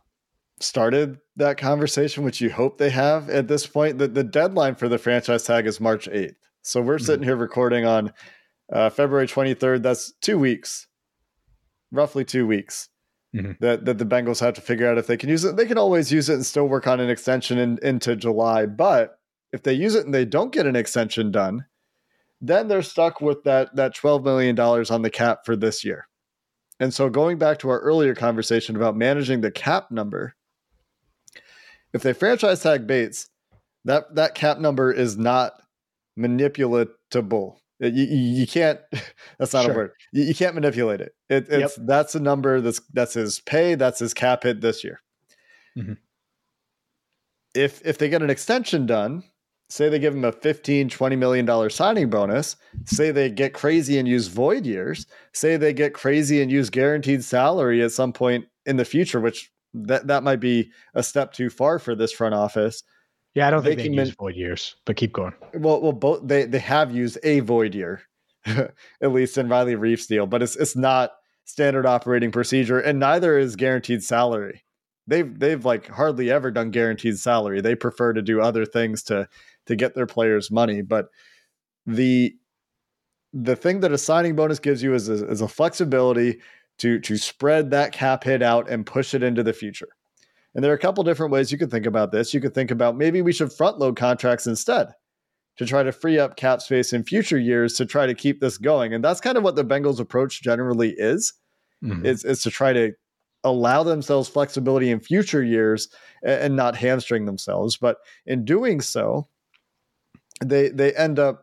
started 0.60 1.18
that 1.36 1.58
conversation, 1.58 2.22
which 2.22 2.40
you 2.40 2.50
hope 2.50 2.78
they 2.78 2.90
have 2.90 3.28
at 3.30 3.48
this 3.48 3.66
point, 3.66 3.98
the, 3.98 4.06
the 4.06 4.22
deadline 4.22 4.76
for 4.76 4.88
the 4.88 4.98
franchise 4.98 5.42
tag 5.42 5.66
is 5.66 5.80
March 5.80 6.08
8th. 6.08 6.36
So 6.62 6.80
we're 6.80 6.96
mm-hmm. 6.96 7.04
sitting 7.04 7.24
here 7.24 7.36
recording 7.36 7.84
on 7.84 8.12
uh, 8.72 8.90
February 8.90 9.26
23rd. 9.26 9.82
That's 9.82 10.12
two 10.20 10.38
weeks, 10.38 10.86
roughly 11.90 12.24
two 12.24 12.46
weeks. 12.46 12.88
Mm-hmm. 13.34 13.52
That, 13.60 13.84
that 13.84 13.98
the 13.98 14.06
Bengals 14.06 14.40
have 14.40 14.54
to 14.54 14.62
figure 14.62 14.88
out 14.88 14.96
if 14.96 15.06
they 15.06 15.18
can 15.18 15.28
use 15.28 15.44
it. 15.44 15.56
They 15.56 15.66
can 15.66 15.76
always 15.76 16.10
use 16.10 16.30
it 16.30 16.34
and 16.34 16.46
still 16.46 16.66
work 16.66 16.86
on 16.86 16.98
an 16.98 17.10
extension 17.10 17.58
in, 17.58 17.78
into 17.82 18.16
July. 18.16 18.64
But 18.64 19.18
if 19.52 19.62
they 19.62 19.72
use 19.72 19.94
it 19.94 20.04
and 20.04 20.14
they 20.14 20.24
don't 20.24 20.52
get 20.52 20.66
an 20.66 20.76
extension 20.76 21.30
done, 21.30 21.66
then 22.40 22.68
they're 22.68 22.82
stuck 22.82 23.20
with 23.20 23.44
that 23.44 23.74
that 23.76 23.94
$12 23.94 24.24
million 24.24 24.58
on 24.58 25.02
the 25.02 25.10
cap 25.10 25.44
for 25.44 25.56
this 25.56 25.84
year. 25.84 26.06
And 26.80 26.94
so 26.94 27.10
going 27.10 27.38
back 27.38 27.58
to 27.60 27.70
our 27.70 27.80
earlier 27.80 28.14
conversation 28.14 28.76
about 28.76 28.96
managing 28.96 29.40
the 29.40 29.50
cap 29.50 29.90
number, 29.90 30.34
if 31.92 32.02
they 32.02 32.12
franchise 32.12 32.62
tag 32.62 32.86
Bates, 32.86 33.28
that 33.84 34.14
that 34.14 34.34
cap 34.34 34.58
number 34.58 34.92
is 34.92 35.16
not 35.16 35.54
manipulatable. 36.18 37.56
You, 37.80 37.90
you, 37.90 38.46
can't. 38.46 38.80
That's 39.38 39.52
not 39.52 39.64
sure. 39.64 39.72
a 39.72 39.76
word. 39.76 39.90
You, 40.12 40.24
you, 40.24 40.34
can't 40.34 40.54
manipulate 40.54 41.00
it. 41.00 41.14
it 41.28 41.46
it's 41.48 41.78
yep. 41.78 41.86
that's 41.86 42.16
a 42.16 42.20
number. 42.20 42.60
That's 42.60 42.80
that's 42.92 43.14
his 43.14 43.40
pay. 43.40 43.76
That's 43.76 44.00
his 44.00 44.14
cap 44.14 44.42
hit 44.42 44.60
this 44.60 44.82
year. 44.82 45.00
Mm-hmm. 45.76 45.92
If 47.54 47.80
if 47.86 47.98
they 47.98 48.08
get 48.08 48.22
an 48.22 48.30
extension 48.30 48.84
done, 48.86 49.22
say 49.70 49.88
they 49.88 49.98
give 49.98 50.14
him 50.14 50.24
a 50.24 50.32
15 50.32 50.88
20 50.88 51.16
million 51.16 51.44
dollar 51.44 51.68
signing 51.68 52.08
bonus 52.08 52.56
say 52.86 53.10
they 53.10 53.28
get 53.28 53.52
crazy 53.52 53.98
and 53.98 54.08
use 54.08 54.28
void 54.28 54.64
years 54.64 55.06
say 55.32 55.56
they 55.56 55.74
get 55.74 55.92
crazy 55.92 56.40
and 56.40 56.50
use 56.50 56.70
guaranteed 56.70 57.22
salary 57.22 57.82
at 57.82 57.92
some 57.92 58.12
point 58.12 58.46
in 58.64 58.76
the 58.76 58.84
future 58.84 59.20
which 59.20 59.50
that 59.74 60.06
that 60.06 60.22
might 60.22 60.40
be 60.40 60.70
a 60.94 61.02
step 61.02 61.32
too 61.32 61.50
far 61.50 61.78
for 61.78 61.94
this 61.94 62.12
front 62.12 62.34
office. 62.34 62.82
Yeah, 63.34 63.46
I 63.46 63.50
don't 63.50 63.62
think 63.62 63.78
they, 63.78 63.88
they 63.88 63.94
use 63.94 64.10
void 64.10 64.36
years, 64.36 64.76
but 64.84 64.96
keep 64.96 65.12
going. 65.12 65.34
Well, 65.54 65.80
well, 65.80 65.92
both 65.92 66.26
they 66.26 66.44
they 66.44 66.58
have 66.58 66.94
used 66.94 67.18
a 67.22 67.40
void 67.40 67.74
year, 67.74 68.02
at 68.46 68.72
least 69.02 69.38
in 69.38 69.48
Riley 69.48 69.76
Reiff's 69.76 70.06
deal, 70.06 70.26
but 70.26 70.42
it's 70.42 70.56
it's 70.56 70.76
not 70.76 71.12
standard 71.44 71.86
operating 71.86 72.32
procedure, 72.32 72.80
and 72.80 72.98
neither 72.98 73.38
is 73.38 73.56
guaranteed 73.56 74.02
salary. 74.02 74.62
They've 75.06 75.38
they've 75.38 75.64
like 75.64 75.88
hardly 75.88 76.30
ever 76.30 76.50
done 76.50 76.70
guaranteed 76.70 77.18
salary. 77.18 77.60
They 77.60 77.74
prefer 77.74 78.12
to 78.14 78.22
do 78.22 78.40
other 78.40 78.64
things 78.64 79.02
to 79.04 79.28
to 79.68 79.76
get 79.76 79.94
their 79.94 80.06
players 80.06 80.50
money, 80.50 80.82
but 80.82 81.08
the 81.86 82.34
the 83.32 83.56
thing 83.56 83.80
that 83.80 83.92
a 83.92 83.98
signing 83.98 84.34
bonus 84.34 84.58
gives 84.58 84.82
you 84.82 84.94
is 84.94 85.08
a, 85.08 85.28
is 85.28 85.40
a 85.40 85.48
flexibility 85.48 86.40
to 86.78 86.98
to 87.00 87.16
spread 87.16 87.70
that 87.70 87.92
cap 87.92 88.24
hit 88.24 88.42
out 88.42 88.68
and 88.68 88.84
push 88.84 89.14
it 89.14 89.22
into 89.22 89.42
the 89.42 89.52
future. 89.52 89.88
And 90.54 90.64
there 90.64 90.72
are 90.72 90.76
a 90.76 90.78
couple 90.78 91.04
different 91.04 91.32
ways 91.32 91.52
you 91.52 91.58
could 91.58 91.70
think 91.70 91.86
about 91.86 92.10
this. 92.10 92.34
You 92.34 92.40
could 92.40 92.54
think 92.54 92.70
about 92.70 92.96
maybe 92.96 93.22
we 93.22 93.32
should 93.32 93.52
front 93.52 93.78
load 93.78 93.96
contracts 93.96 94.46
instead 94.46 94.88
to 95.58 95.66
try 95.66 95.82
to 95.82 95.92
free 95.92 96.18
up 96.18 96.36
cap 96.36 96.62
space 96.62 96.92
in 96.92 97.04
future 97.04 97.38
years 97.38 97.74
to 97.74 97.86
try 97.86 98.06
to 98.06 98.14
keep 98.14 98.40
this 98.40 98.58
going. 98.58 98.94
And 98.94 99.04
that's 99.04 99.20
kind 99.20 99.36
of 99.36 99.44
what 99.44 99.56
the 99.56 99.64
Bengals 99.64 100.00
approach 100.00 100.40
generally 100.40 100.94
is, 100.96 101.34
mm-hmm. 101.84 102.06
is, 102.06 102.24
is 102.24 102.42
to 102.42 102.50
try 102.50 102.72
to 102.72 102.92
allow 103.44 103.82
themselves 103.82 104.28
flexibility 104.28 104.90
in 104.90 105.00
future 105.00 105.42
years 105.42 105.88
and, 106.22 106.40
and 106.40 106.56
not 106.56 106.76
hamstring 106.76 107.26
themselves. 107.26 107.76
But 107.76 107.98
in 108.24 108.44
doing 108.44 108.80
so, 108.80 109.28
they 110.44 110.68
they 110.68 110.94
end 110.94 111.18
up 111.18 111.42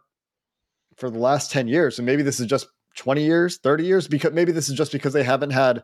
for 0.97 1.09
the 1.09 1.19
last 1.19 1.51
10 1.51 1.67
years, 1.67 1.99
and 1.99 2.05
maybe 2.05 2.23
this 2.23 2.39
is 2.39 2.47
just 2.47 2.67
20 2.95 3.23
years, 3.23 3.57
30 3.57 3.85
years, 3.85 4.07
because 4.07 4.31
maybe 4.31 4.51
this 4.51 4.69
is 4.69 4.75
just 4.75 4.91
because 4.91 5.13
they 5.13 5.23
haven't 5.23 5.51
had 5.51 5.83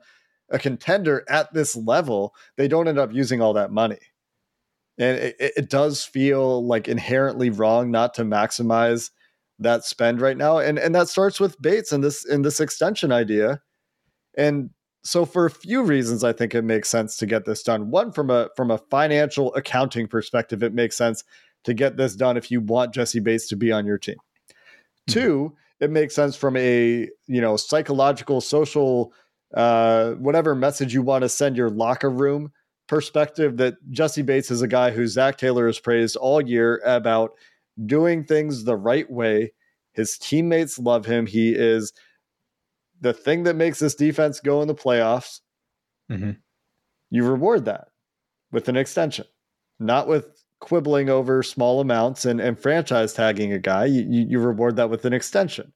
a 0.50 0.60
contender 0.60 1.24
at 1.30 1.54
this 1.54 1.76
level, 1.76 2.34
they 2.58 2.67
don't 2.67 2.88
end 2.88 3.00
up 3.00 3.13
using 3.13 3.41
all 3.41 3.54
that 3.54 3.71
money. 3.71 4.00
And 4.97 5.17
it, 5.17 5.36
it 5.39 5.69
does 5.69 6.04
feel 6.04 6.65
like 6.65 6.88
inherently 6.88 7.50
wrong 7.50 7.91
not 7.91 8.13
to 8.15 8.24
maximize 8.24 9.10
that 9.60 9.86
spend 9.86 10.21
right 10.21 10.38
now. 10.38 10.58
And 10.58 10.78
and 10.78 10.93
that 10.95 11.08
starts 11.08 11.39
with 11.39 11.62
Bates 11.62 11.91
and 11.91 12.04
this 12.04 12.26
in 12.26 12.41
this 12.41 12.60
extension 12.60 13.12
idea. 13.12 13.62
And 14.38 14.71
so 15.04 15.26
for 15.26 15.45
a 15.45 15.52
few 15.52 15.84
reasons, 15.84 16.24
I 16.24 16.34
think 16.34 16.54
it 16.54 16.63
makes 16.63 16.89
sense 16.89 17.17
to 17.17 17.26
get 17.26 17.45
this 17.45 17.63
done. 17.63 17.89
One, 17.89 18.12
from 18.12 18.30
a 18.30 18.50
from 18.56 18.69
a 18.69 18.78
financial 18.78 19.54
accounting 19.56 20.08
perspective, 20.08 20.62
it 20.62 20.74
makes 20.74 20.97
sense 20.97 21.24
to 21.63 21.74
get 21.74 21.97
this 21.97 22.15
done 22.15 22.38
if 22.38 22.52
you 22.52 22.62
want 22.62 22.93
Jessie 22.93 23.19
Bates 23.19 23.47
to 23.50 23.56
be 23.56 23.71
on 23.71 23.86
your 23.86 23.97
team. 23.97 24.15
Mm-hmm. 24.15 25.13
Two, 25.13 25.56
it 25.80 25.89
makes 25.89 26.15
sense 26.15 26.36
from 26.36 26.56
a 26.58 27.10
you 27.28 27.41
know 27.41 27.58
psychological 27.58 28.41
social 28.41 29.13
uh, 29.54 30.12
whatever 30.13 30.56
message 30.56 30.93
you 30.93 31.02
want 31.02 31.24
to 31.24 31.30
send 31.30 31.58
your 31.58 31.69
locker 31.69 32.10
room 32.10 32.52
perspective 32.88 33.58
that 33.58 33.76
Jessie 33.89 34.21
Bates 34.21 34.52
is 34.52 34.62
a 34.62 34.67
guy 34.67 34.91
who 34.91 35.08
Zac 35.08 35.38
Taylor 35.38 35.65
has 35.67 35.80
praised 35.80 36.15
all 36.15 36.41
year 36.41 36.82
about 36.86 37.32
doing 37.86 38.24
things 38.24 38.63
the 38.63 38.76
right 38.76 39.10
way. 39.10 39.54
His 39.93 40.17
teammates 40.17 40.78
love 40.78 41.06
him. 41.06 41.26
He 41.26 41.54
is 41.54 41.93
the 43.00 43.13
thing 43.13 43.43
that 43.43 43.56
makes 43.56 43.80
this 43.80 43.95
defense 43.95 44.39
go 44.39 44.62
in 44.62 44.67
the 44.67 44.76
playoffs. 44.76 45.39
Mm-hmm. 46.10 46.32
You 47.10 47.26
reward 47.26 47.65
that 47.65 47.88
with 48.52 48.69
an 48.69 48.78
extension, 48.78 49.26
not 49.80 50.08
with 50.08 50.40
quibbling 50.62 51.10
over 51.10 51.43
small 51.43 51.82
amounts 51.82 52.24
and, 52.24 52.39
and 52.39 52.58
franchise 52.58 53.13
tagging 53.13 53.52
a 53.52 53.60
guy, 53.60 53.86
you, 53.86 54.06
you 54.30 54.39
reward 54.39 54.78
that 54.78 54.89
with 54.89 55.04
an 55.04 55.12
extension. 55.12 55.74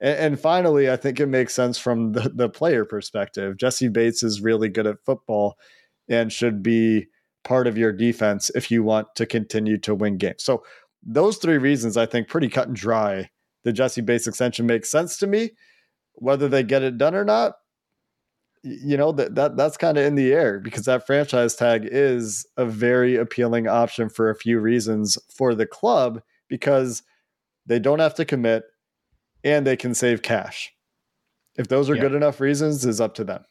And, 0.00 0.18
and, 0.18 0.40
finally, 0.40 0.90
I 0.90 0.96
think 0.96 1.20
it 1.20 1.26
makes 1.26 1.52
sense 1.52 1.76
from 1.76 2.12
the, 2.12 2.30
the 2.34 2.48
player 2.48 2.86
perspective. 2.86 3.58
Jessie 3.58 3.88
Bates 3.88 4.22
is 4.22 4.40
really 4.40 4.70
good 4.70 4.86
at 4.86 5.04
football 5.04 5.58
and 6.08 6.32
should 6.32 6.62
be 6.62 7.08
part 7.44 7.66
of 7.66 7.76
your 7.76 7.92
defense 7.92 8.50
if 8.54 8.70
you 8.70 8.82
want 8.82 9.08
to 9.16 9.26
continue 9.26 9.76
to 9.78 9.94
win 9.94 10.16
games. 10.16 10.44
So 10.44 10.62
those 11.02 11.36
three 11.36 11.58
reasons, 11.58 11.96
I 11.96 12.06
think, 12.06 12.28
pretty 12.28 12.48
cut 12.48 12.68
and 12.68 12.76
dry. 12.76 13.30
The 13.64 13.72
Jessie 13.72 14.00
Bates 14.00 14.26
extension 14.26 14.66
makes 14.66 14.90
sense 14.90 15.18
to 15.18 15.26
me. 15.26 15.50
Whether 16.14 16.48
they 16.48 16.62
get 16.62 16.82
it 16.82 16.98
done 16.98 17.14
or 17.14 17.24
not, 17.24 17.54
you 18.62 18.96
know 18.96 19.12
that 19.12 19.34
that 19.34 19.56
that's 19.56 19.76
kind 19.76 19.98
of 19.98 20.04
in 20.04 20.14
the 20.14 20.32
air 20.32 20.60
because 20.60 20.84
that 20.84 21.06
franchise 21.06 21.56
tag 21.56 21.88
is 21.90 22.46
a 22.56 22.64
very 22.64 23.16
appealing 23.16 23.66
option 23.66 24.08
for 24.08 24.30
a 24.30 24.36
few 24.36 24.60
reasons 24.60 25.18
for 25.34 25.54
the 25.54 25.66
club 25.66 26.22
because 26.48 27.02
they 27.66 27.78
don't 27.78 27.98
have 27.98 28.14
to 28.14 28.24
commit 28.24 28.64
and 29.44 29.66
they 29.66 29.76
can 29.76 29.94
save 29.94 30.22
cash. 30.22 30.72
If 31.56 31.68
those 31.68 31.90
are 31.90 31.96
yeah. 31.96 32.02
good 32.02 32.14
enough 32.14 32.40
reasons 32.40 32.86
is 32.86 33.00
up 33.00 33.14
to 33.14 33.24
them. 33.24 33.44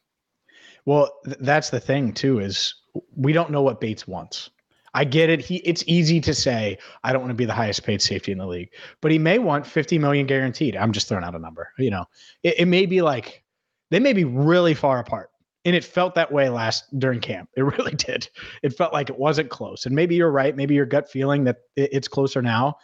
Well, 0.86 1.12
th- 1.26 1.38
that's 1.42 1.70
the 1.70 1.80
thing 1.80 2.14
too 2.14 2.40
is 2.40 2.74
we 3.16 3.34
don't 3.34 3.52
know 3.52 3.62
what 3.62 3.82
Bates 3.82 4.08
wants. 4.08 4.50
I 4.94 5.06
get 5.06 5.30
it. 5.30 5.40
He 5.40 5.58
it's 5.58 5.84
easy 5.88 6.20
to 6.22 6.34
say 6.34 6.78
I 7.04 7.14
don't 7.14 7.22
want 7.22 7.32
to 7.32 7.36
be 7.36 7.46
the 7.46 7.54
highest 7.54 7.84
paid 7.84 8.02
safety 8.02 8.32
in 8.32 8.38
the 8.38 8.48
league, 8.48 8.70
but 9.02 9.12
he 9.12 9.20
may 9.20 9.40
want 9.40 9.66
50 9.66 10.00
million 10.00 10.26
guaranteed. 10.26 10.76
I'm 10.76 10.92
just 10.92 11.08
throwing 11.08 11.24
out 11.24 11.36
a 11.36 11.40
number. 11.40 11.70
You 11.78 11.92
know, 11.92 12.06
it, 12.44 12.60
it 12.60 12.66
may 12.66 12.86
be 12.86 13.02
like 13.02 13.44
they 13.92 14.00
may 14.00 14.14
be 14.14 14.24
really 14.24 14.74
far 14.74 15.00
apart. 15.00 15.30
And 15.64 15.76
it 15.76 15.84
felt 15.84 16.16
that 16.16 16.32
way 16.32 16.50
last 16.50 16.86
during 16.98 17.20
camp. 17.20 17.50
It 17.56 17.62
really 17.78 17.94
did. 17.94 18.28
It 18.64 18.76
felt 18.76 18.94
like 18.94 19.12
it 19.12 19.20
wasn't 19.20 19.52
close. 19.52 19.86
And 19.86 19.96
maybe 19.96 20.16
you're 20.16 20.32
right. 20.32 20.56
Maybe 20.56 20.74
your 20.74 20.88
gut 20.88 21.12
feeling 21.12 21.44
that 21.44 21.58
it's 21.76 22.08
closer 22.08 22.42
now. 22.42 22.78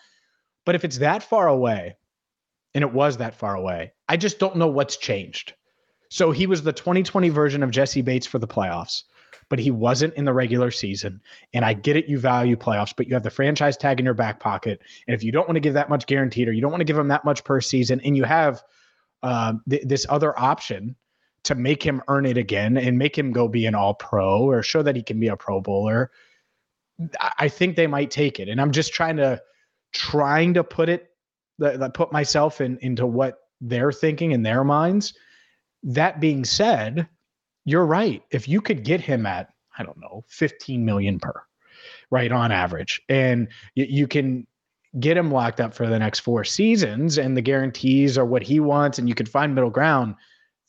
But 0.66 0.76
if 0.76 0.86
it's 0.86 1.00
that 1.00 1.24
far 1.24 1.48
away, 1.48 1.96
and 2.76 2.84
it 2.84 2.94
was 2.94 3.18
that 3.18 3.34
far 3.34 3.56
away, 3.56 3.94
I 4.08 4.18
just 4.18 4.38
don't 4.38 4.58
know 4.58 4.68
what's 4.68 4.98
changed. 4.98 5.54
So 6.10 6.32
he 6.32 6.46
was 6.46 6.62
the 6.62 6.74
2020 6.74 7.30
version 7.30 7.64
of 7.64 7.72
Jessie 7.72 8.02
Bates 8.02 8.28
for 8.28 8.38
the 8.38 8.48
playoffs, 8.48 9.04
but 9.50 9.60
he 9.60 9.72
wasn't 9.72 10.14
in 10.14 10.26
the 10.26 10.34
regular 10.34 10.70
season. 10.70 11.22
And 11.54 11.66
I 11.66 11.74
get 11.74 11.96
it, 11.96 12.08
you 12.08 12.20
value 12.20 12.56
playoffs, 12.56 12.94
but 12.96 13.08
you 13.08 13.14
have 13.14 13.24
the 13.24 13.30
franchise 13.30 13.78
tag 13.78 14.00
in 14.00 14.06
your 14.06 14.14
back 14.14 14.40
pocket. 14.40 14.82
And 15.08 15.16
if 15.16 15.24
you 15.24 15.32
don't 15.32 15.48
want 15.48 15.56
to 15.56 15.62
give 15.62 15.74
that 15.74 15.90
much 15.90 16.06
guaranteed 16.06 16.48
or 16.48 16.52
you 16.52 16.62
don't 16.62 16.72
want 16.72 16.82
to 16.82 16.86
give 16.86 16.98
him 16.98 17.08
that 17.08 17.26
much 17.26 17.44
per 17.44 17.60
season, 17.62 18.02
and 18.02 18.16
you 18.16 18.26
have– 18.26 18.62
uh, 19.24 19.54
th- 19.70 19.84
this 19.86 20.06
other 20.10 20.38
option 20.40 20.96
to 21.44 21.56
make 21.56 21.82
him 21.84 22.02
earn 22.08 22.26
it 22.26 22.38
again 22.38 22.78
and 22.78 22.98
make 22.98 23.18
him 23.18 23.32
go 23.32 23.48
be 23.48 23.66
an 23.66 23.76
all 23.76 23.94
pro 23.94 24.44
or 24.44 24.62
show 24.62 24.82
that 24.82 24.96
he 24.96 25.04
can 25.04 25.20
be 25.20 25.28
a 25.28 25.38
pro 25.38 25.62
bowler 25.62 26.12
i 27.38 27.48
think 27.48 27.76
they 27.76 27.88
might 27.88 28.10
take 28.10 28.40
it 28.40 28.50
and 28.50 28.60
i'm 28.60 28.72
just 28.72 28.92
trying 28.92 29.16
to 29.16 29.40
trying 29.94 30.54
to 30.54 30.64
put 30.64 30.90
it 30.90 31.12
put 31.94 32.12
myself 32.12 32.60
in 32.60 32.78
into 32.82 33.06
what 33.06 33.38
they're 33.62 33.92
thinking 33.92 34.32
in 34.32 34.42
their 34.42 34.64
minds 34.64 35.14
that 35.84 36.20
being 36.20 36.44
said 36.44 37.08
you're 37.68 37.86
right. 37.86 38.24
If 38.32 38.48
you 38.48 38.62
could 38.62 38.86
get 38.86 39.02
him 39.02 39.26
at, 39.26 39.50
I 39.78 39.84
don't 39.84 40.00
know, 40.00 40.24
15 40.30 40.86
million 40.86 41.20
per, 41.20 41.34
right 42.10 42.32
on 42.32 42.50
average, 42.54 43.02
and 43.10 43.50
you 43.76 44.08
can 44.08 44.48
get 45.00 45.18
him 45.18 45.32
locked 45.32 45.60
up 45.60 45.74
for 45.74 45.88
the 45.88 46.00
next 46.00 46.20
four 46.20 46.44
seasons 46.44 47.18
and 47.18 47.36
the 47.36 47.42
guarantees 47.42 48.18
are 48.18 48.26
what 48.26 48.44
he 48.44 48.60
wants 48.60 49.00
and 49.00 49.08
you 49.08 49.16
can 49.16 49.26
find 49.26 49.54
middle 49.54 49.70
ground, 49.70 50.16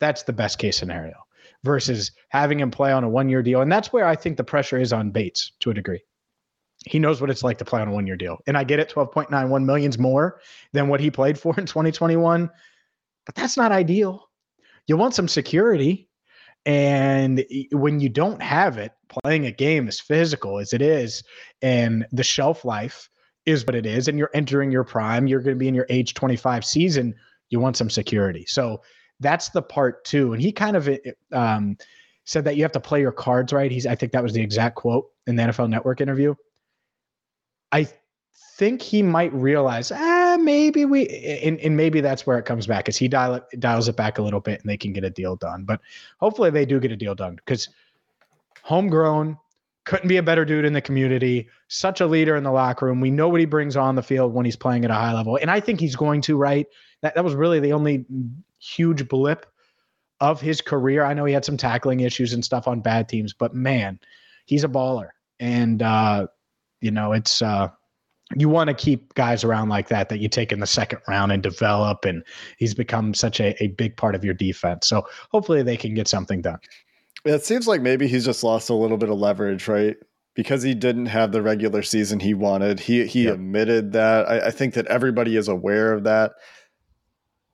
that's 0.00 0.22
the 0.22 0.32
best 0.32 0.58
case 0.58 0.76
scenario 0.76 1.14
versus 1.64 2.12
having 2.28 2.60
him 2.60 2.70
play 2.70 2.92
on 2.92 3.04
a 3.04 3.08
one 3.08 3.28
year 3.28 3.42
deal. 3.42 3.62
And 3.62 3.70
that's 3.70 3.92
where 3.92 4.06
I 4.06 4.16
think 4.16 4.36
the 4.36 4.44
pressure 4.44 4.78
is 4.78 4.92
on 4.92 5.10
Bates 5.10 5.52
to 5.60 5.70
a 5.70 5.74
degree. 5.74 6.02
He 6.86 6.98
knows 6.98 7.20
what 7.20 7.30
it's 7.30 7.42
like 7.42 7.58
to 7.58 7.64
play 7.64 7.80
on 7.80 7.88
a 7.88 7.92
one 7.92 8.06
year 8.06 8.16
deal. 8.16 8.38
And 8.46 8.56
I 8.56 8.64
get 8.64 8.78
it, 8.78 8.90
12.91 8.90 9.64
millions 9.64 9.98
more 9.98 10.40
than 10.72 10.88
what 10.88 11.00
he 11.00 11.10
played 11.10 11.38
for 11.38 11.54
in 11.58 11.66
2021, 11.66 12.50
but 13.26 13.34
that's 13.34 13.56
not 13.56 13.72
ideal. 13.72 14.28
You 14.86 14.96
want 14.96 15.14
some 15.14 15.28
security. 15.28 16.08
And 16.64 17.44
when 17.72 18.00
you 18.00 18.08
don't 18.08 18.42
have 18.42 18.78
it, 18.78 18.92
playing 19.08 19.46
a 19.46 19.52
game 19.52 19.88
as 19.88 20.00
physical 20.00 20.58
as 20.58 20.72
it 20.72 20.82
is, 20.82 21.22
and 21.62 22.06
the 22.12 22.24
shelf 22.24 22.64
life 22.64 23.08
is 23.48 23.66
what 23.66 23.74
it 23.74 23.86
is, 23.86 24.08
and 24.08 24.18
you're 24.18 24.30
entering 24.34 24.70
your 24.70 24.84
prime, 24.84 25.26
you're 25.26 25.40
going 25.40 25.56
to 25.56 25.58
be 25.58 25.68
in 25.68 25.74
your 25.74 25.86
age 25.88 26.14
25 26.14 26.64
season, 26.64 27.14
you 27.48 27.58
want 27.58 27.76
some 27.76 27.88
security. 27.88 28.44
So 28.46 28.82
that's 29.20 29.48
the 29.48 29.62
part 29.62 30.04
two. 30.04 30.34
And 30.34 30.42
he 30.42 30.52
kind 30.52 30.76
of 30.76 30.88
um, 31.32 31.76
said 32.24 32.44
that 32.44 32.56
you 32.56 32.62
have 32.62 32.72
to 32.72 32.80
play 32.80 33.00
your 33.00 33.12
cards 33.12 33.52
right. 33.52 33.70
He's, 33.70 33.86
I 33.86 33.94
think 33.94 34.12
that 34.12 34.22
was 34.22 34.34
the 34.34 34.42
exact 34.42 34.76
quote 34.76 35.06
in 35.26 35.34
the 35.34 35.44
NFL 35.44 35.70
Network 35.70 36.00
interview. 36.00 36.34
I 37.72 37.88
think 38.56 38.82
he 38.82 39.02
might 39.02 39.32
realize, 39.32 39.90
ah, 39.90 40.36
maybe 40.38 40.84
we, 40.84 41.08
and, 41.42 41.58
and 41.60 41.76
maybe 41.76 42.00
that's 42.00 42.26
where 42.26 42.38
it 42.38 42.44
comes 42.44 42.66
back, 42.66 42.88
is 42.88 42.98
he 42.98 43.08
dial 43.08 43.34
it, 43.34 43.60
dials 43.60 43.88
it 43.88 43.96
back 43.96 44.18
a 44.18 44.22
little 44.22 44.40
bit 44.40 44.60
and 44.60 44.68
they 44.68 44.76
can 44.76 44.92
get 44.92 45.04
a 45.04 45.10
deal 45.10 45.36
done. 45.36 45.64
But 45.64 45.80
hopefully 46.20 46.50
they 46.50 46.66
do 46.66 46.78
get 46.78 46.92
a 46.92 46.96
deal 46.96 47.14
done 47.14 47.36
because 47.36 47.70
homegrown, 48.62 49.38
couldn't 49.84 50.08
be 50.08 50.18
a 50.18 50.22
better 50.22 50.44
dude 50.44 50.64
in 50.64 50.72
the 50.72 50.80
community, 50.80 51.48
such 51.68 52.00
a 52.00 52.06
leader 52.06 52.36
in 52.36 52.44
the 52.44 52.50
locker 52.52 52.86
room. 52.86 53.00
We 53.00 53.10
know 53.10 53.28
what 53.28 53.40
he 53.40 53.46
brings 53.46 53.76
on 53.76 53.94
the 53.94 54.02
field 54.02 54.34
when 54.34 54.44
he's 54.44 54.56
playing 54.56 54.84
at 54.84 54.90
a 54.90 54.94
high 54.94 55.14
level. 55.14 55.36
And 55.40 55.50
I 55.50 55.60
think 55.60 55.80
he's 55.80 55.96
going 55.96 56.20
to, 56.22 56.36
right? 56.36 56.66
That, 57.02 57.14
that 57.14 57.24
was 57.24 57.34
really 57.34 57.60
the 57.60 57.72
only 57.72 58.04
huge 58.58 59.08
blip 59.08 59.46
of 60.20 60.40
his 60.40 60.60
career. 60.60 61.04
I 61.04 61.14
know 61.14 61.24
he 61.24 61.32
had 61.32 61.44
some 61.44 61.56
tackling 61.56 62.00
issues 62.00 62.32
and 62.32 62.44
stuff 62.44 62.68
on 62.68 62.80
bad 62.80 63.08
teams, 63.08 63.32
but 63.32 63.54
man, 63.54 63.98
he's 64.46 64.64
a 64.64 64.68
baller. 64.68 65.10
And, 65.40 65.80
uh, 65.82 66.26
you 66.80 66.90
know, 66.90 67.12
it's, 67.12 67.40
uh, 67.40 67.68
you 68.36 68.48
want 68.48 68.68
to 68.68 68.74
keep 68.74 69.14
guys 69.14 69.42
around 69.42 69.68
like 69.68 69.88
that 69.88 70.08
that 70.10 70.18
you 70.18 70.28
take 70.28 70.52
in 70.52 70.60
the 70.60 70.66
second 70.66 71.00
round 71.08 71.32
and 71.32 71.42
develop 71.42 72.04
and 72.04 72.22
he's 72.58 72.74
become 72.74 73.14
such 73.14 73.40
a, 73.40 73.62
a 73.62 73.68
big 73.68 73.96
part 73.96 74.14
of 74.14 74.24
your 74.24 74.34
defense 74.34 74.86
so 74.88 75.06
hopefully 75.30 75.62
they 75.62 75.76
can 75.76 75.94
get 75.94 76.06
something 76.06 76.42
done 76.42 76.58
it 77.24 77.44
seems 77.44 77.66
like 77.66 77.82
maybe 77.82 78.06
he's 78.06 78.24
just 78.24 78.44
lost 78.44 78.70
a 78.70 78.74
little 78.74 78.96
bit 78.96 79.10
of 79.10 79.18
leverage, 79.18 79.68
right? 79.68 79.96
Because 80.34 80.62
he 80.62 80.74
didn't 80.74 81.06
have 81.06 81.32
the 81.32 81.42
regular 81.42 81.82
season 81.82 82.20
he 82.20 82.34
wanted. 82.34 82.80
He 82.80 83.06
he 83.06 83.24
yep. 83.24 83.34
admitted 83.34 83.92
that. 83.92 84.28
I, 84.28 84.46
I, 84.46 84.50
think 84.50 84.74
that 84.74 84.86
everybody 84.86 85.36
is 85.36 85.48
aware 85.48 85.92
of 85.92 86.04
that. 86.04 86.32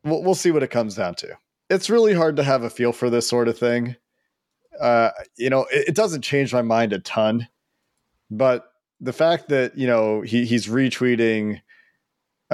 We'll, 0.05 0.22
we'll 0.22 0.35
see 0.35 0.50
what 0.50 0.62
it 0.62 0.70
comes 0.70 0.96
down 0.96 1.14
to. 1.16 1.37
It's 1.70 1.88
really 1.88 2.12
hard 2.12 2.37
to 2.37 2.42
have 2.42 2.62
a 2.62 2.70
feel 2.70 2.92
for 2.92 3.09
this 3.09 3.27
sort 3.27 3.48
of 3.48 3.59
thing. 3.59 3.96
Uh, 4.79 5.11
you 5.37 5.48
know, 5.48 5.66
it, 5.72 5.88
it 5.88 5.94
doesn't 5.94 6.22
change 6.22 6.53
my 6.53 6.62
mind 6.62 6.92
a 6.92 6.98
ton, 6.98 7.48
but 8.31 8.66
the 9.00 9.12
fact 9.12 9.48
that 9.48 9.79
you 9.79 9.87
know 9.87 10.20
he 10.20 10.44
he's 10.44 10.66
retweeting 10.66 11.61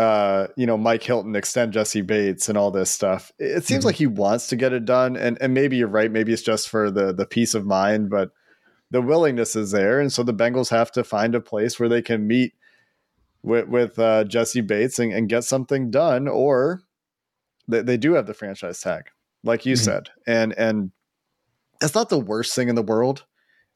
uh, 0.00 0.46
you 0.56 0.64
know, 0.64 0.78
Mike 0.78 1.02
Hilton 1.02 1.36
extend 1.36 1.74
Jessie 1.74 2.00
Bates 2.00 2.48
and 2.48 2.56
all 2.56 2.70
this 2.70 2.90
stuff. 2.90 3.30
It 3.38 3.66
seems 3.66 3.80
mm-hmm. 3.80 3.86
like 3.88 3.96
he 3.96 4.06
wants 4.06 4.46
to 4.46 4.56
get 4.56 4.72
it 4.72 4.86
done, 4.86 5.14
and 5.14 5.36
and 5.42 5.52
maybe 5.52 5.76
you're 5.76 5.88
right. 5.88 6.10
Maybe 6.10 6.32
it's 6.32 6.40
just 6.40 6.70
for 6.70 6.90
the 6.90 7.12
the 7.12 7.26
peace 7.26 7.52
of 7.52 7.66
mind, 7.66 8.08
but 8.08 8.30
the 8.90 9.02
willingness 9.02 9.56
is 9.56 9.72
there, 9.72 10.00
and 10.00 10.10
so 10.10 10.22
the 10.22 10.32
Bengals 10.32 10.70
have 10.70 10.90
to 10.92 11.04
find 11.04 11.34
a 11.34 11.40
place 11.40 11.78
where 11.78 11.90
they 11.90 12.00
can 12.00 12.26
meet 12.26 12.54
with 13.42 13.68
with 13.68 13.98
uh, 13.98 14.24
Jessie 14.24 14.62
Bates 14.62 14.98
and, 14.98 15.12
and 15.12 15.28
get 15.28 15.44
something 15.44 15.90
done, 15.90 16.28
or 16.28 16.80
they, 17.68 17.82
they 17.82 17.98
do 17.98 18.14
have 18.14 18.26
the 18.26 18.32
franchise 18.32 18.80
tag, 18.80 19.10
like 19.44 19.66
you 19.66 19.74
mm-hmm. 19.74 19.84
said, 19.84 20.08
and 20.26 20.54
and 20.54 20.92
it's 21.82 21.94
not 21.94 22.08
the 22.08 22.18
worst 22.18 22.54
thing 22.54 22.70
in 22.70 22.74
the 22.74 22.82
world. 22.82 23.26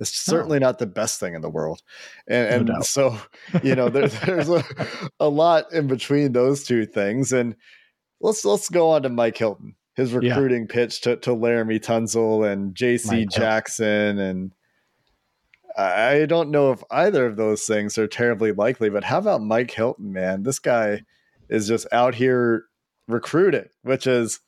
It's 0.00 0.10
certainly 0.10 0.58
not 0.58 0.78
the 0.78 0.86
best 0.86 1.20
thing 1.20 1.34
in 1.34 1.40
the 1.40 1.50
world. 1.50 1.82
And, 2.26 2.66
no 2.66 2.74
and 2.74 2.84
so, 2.84 3.18
you 3.62 3.74
know, 3.74 3.88
there, 3.88 4.08
there's 4.08 4.48
a, 4.48 4.64
a 5.20 5.28
lot 5.28 5.72
in 5.72 5.86
between 5.86 6.32
those 6.32 6.64
two 6.64 6.84
things. 6.86 7.32
And 7.32 7.54
let's 8.20 8.44
let's 8.44 8.68
go 8.68 8.90
on 8.90 9.02
to 9.02 9.08
Mike 9.08 9.36
Hilton, 9.36 9.76
his 9.94 10.12
recruiting 10.12 10.66
yeah. 10.68 10.74
pitch 10.74 11.02
to, 11.02 11.16
to 11.18 11.30
Laremy 11.30 11.80
Tunsil 11.80 12.50
and 12.50 12.74
JC 12.74 13.30
Jackson. 13.30 14.18
And 14.18 14.52
I 15.76 16.26
don't 16.26 16.50
know 16.50 16.72
if 16.72 16.82
either 16.90 17.26
of 17.26 17.36
those 17.36 17.64
things 17.64 17.96
are 17.96 18.08
terribly 18.08 18.52
likely, 18.52 18.90
but 18.90 19.04
how 19.04 19.18
about 19.18 19.42
Mike 19.42 19.70
Hilton, 19.70 20.12
man? 20.12 20.42
This 20.42 20.58
guy 20.58 21.02
is 21.48 21.68
just 21.68 21.86
out 21.92 22.16
here 22.16 22.64
recruiting, 23.06 23.68
which 23.82 24.06
is 24.08 24.40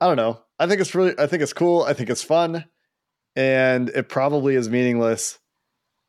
I 0.00 0.06
don't 0.06 0.16
know. 0.16 0.40
I 0.58 0.66
think 0.68 0.80
it's 0.80 0.94
really 0.94 1.14
I 1.18 1.26
think 1.26 1.42
it's 1.42 1.52
cool. 1.52 1.82
I 1.82 1.94
think 1.94 2.10
it's 2.10 2.22
fun 2.22 2.64
and 3.36 3.88
it 3.90 4.08
probably 4.08 4.54
is 4.54 4.68
meaningless, 4.68 5.38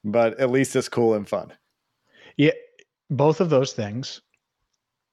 but 0.03 0.39
at 0.39 0.49
least 0.49 0.75
it's 0.75 0.89
cool 0.89 1.13
and 1.13 1.27
fun. 1.27 1.53
Yeah, 2.37 2.51
both 3.09 3.41
of 3.41 3.49
those 3.49 3.73
things. 3.73 4.21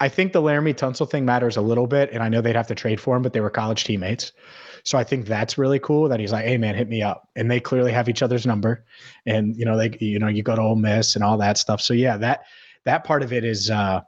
I 0.01 0.09
think 0.09 0.33
the 0.33 0.43
Laremy 0.43 0.75
Tunsil 0.75 1.11
thing 1.11 1.25
matters 1.25 1.57
a 1.57 1.61
little 1.61 1.89
bit, 1.89 2.11
and 2.13 2.23
I 2.23 2.29
know 2.29 2.41
they'd 2.41 2.55
have 2.55 2.69
to 2.69 2.75
trade 2.75 3.01
for 3.01 3.17
him, 3.17 3.23
but 3.23 3.33
they 3.33 3.41
were 3.41 3.51
college 3.51 3.85
teammates. 3.85 4.33
So 4.85 4.97
I 4.97 5.03
think 5.03 5.27
that's 5.27 5.59
really 5.59 5.81
cool 5.81 6.09
that 6.09 6.21
he's 6.21 6.33
like, 6.33 6.45
"Hey 6.45 6.57
man, 6.57 6.77
hit 6.77 6.89
me 6.89 7.03
up," 7.03 7.29
and 7.35 7.51
they 7.51 7.59
clearly 7.59 7.93
have 7.93 8.09
each 8.09 8.23
other's 8.23 8.47
number, 8.47 8.85
and 9.27 9.57
you 9.57 9.65
know 9.65 9.77
they, 9.77 9.97
you 10.01 10.21
know, 10.21 10.29
you 10.29 10.45
go 10.45 10.55
to 10.55 10.63
Ole 10.63 10.77
Miss 10.77 11.17
and 11.17 11.25
all 11.25 11.37
that 11.39 11.59
stuff. 11.59 11.81
So 11.81 11.95
yeah, 11.95 12.17
that 12.19 12.45
that 12.85 13.03
part 13.05 13.23
of 13.23 13.33
it 13.33 13.45
is 13.45 13.71
uh, 13.71 14.03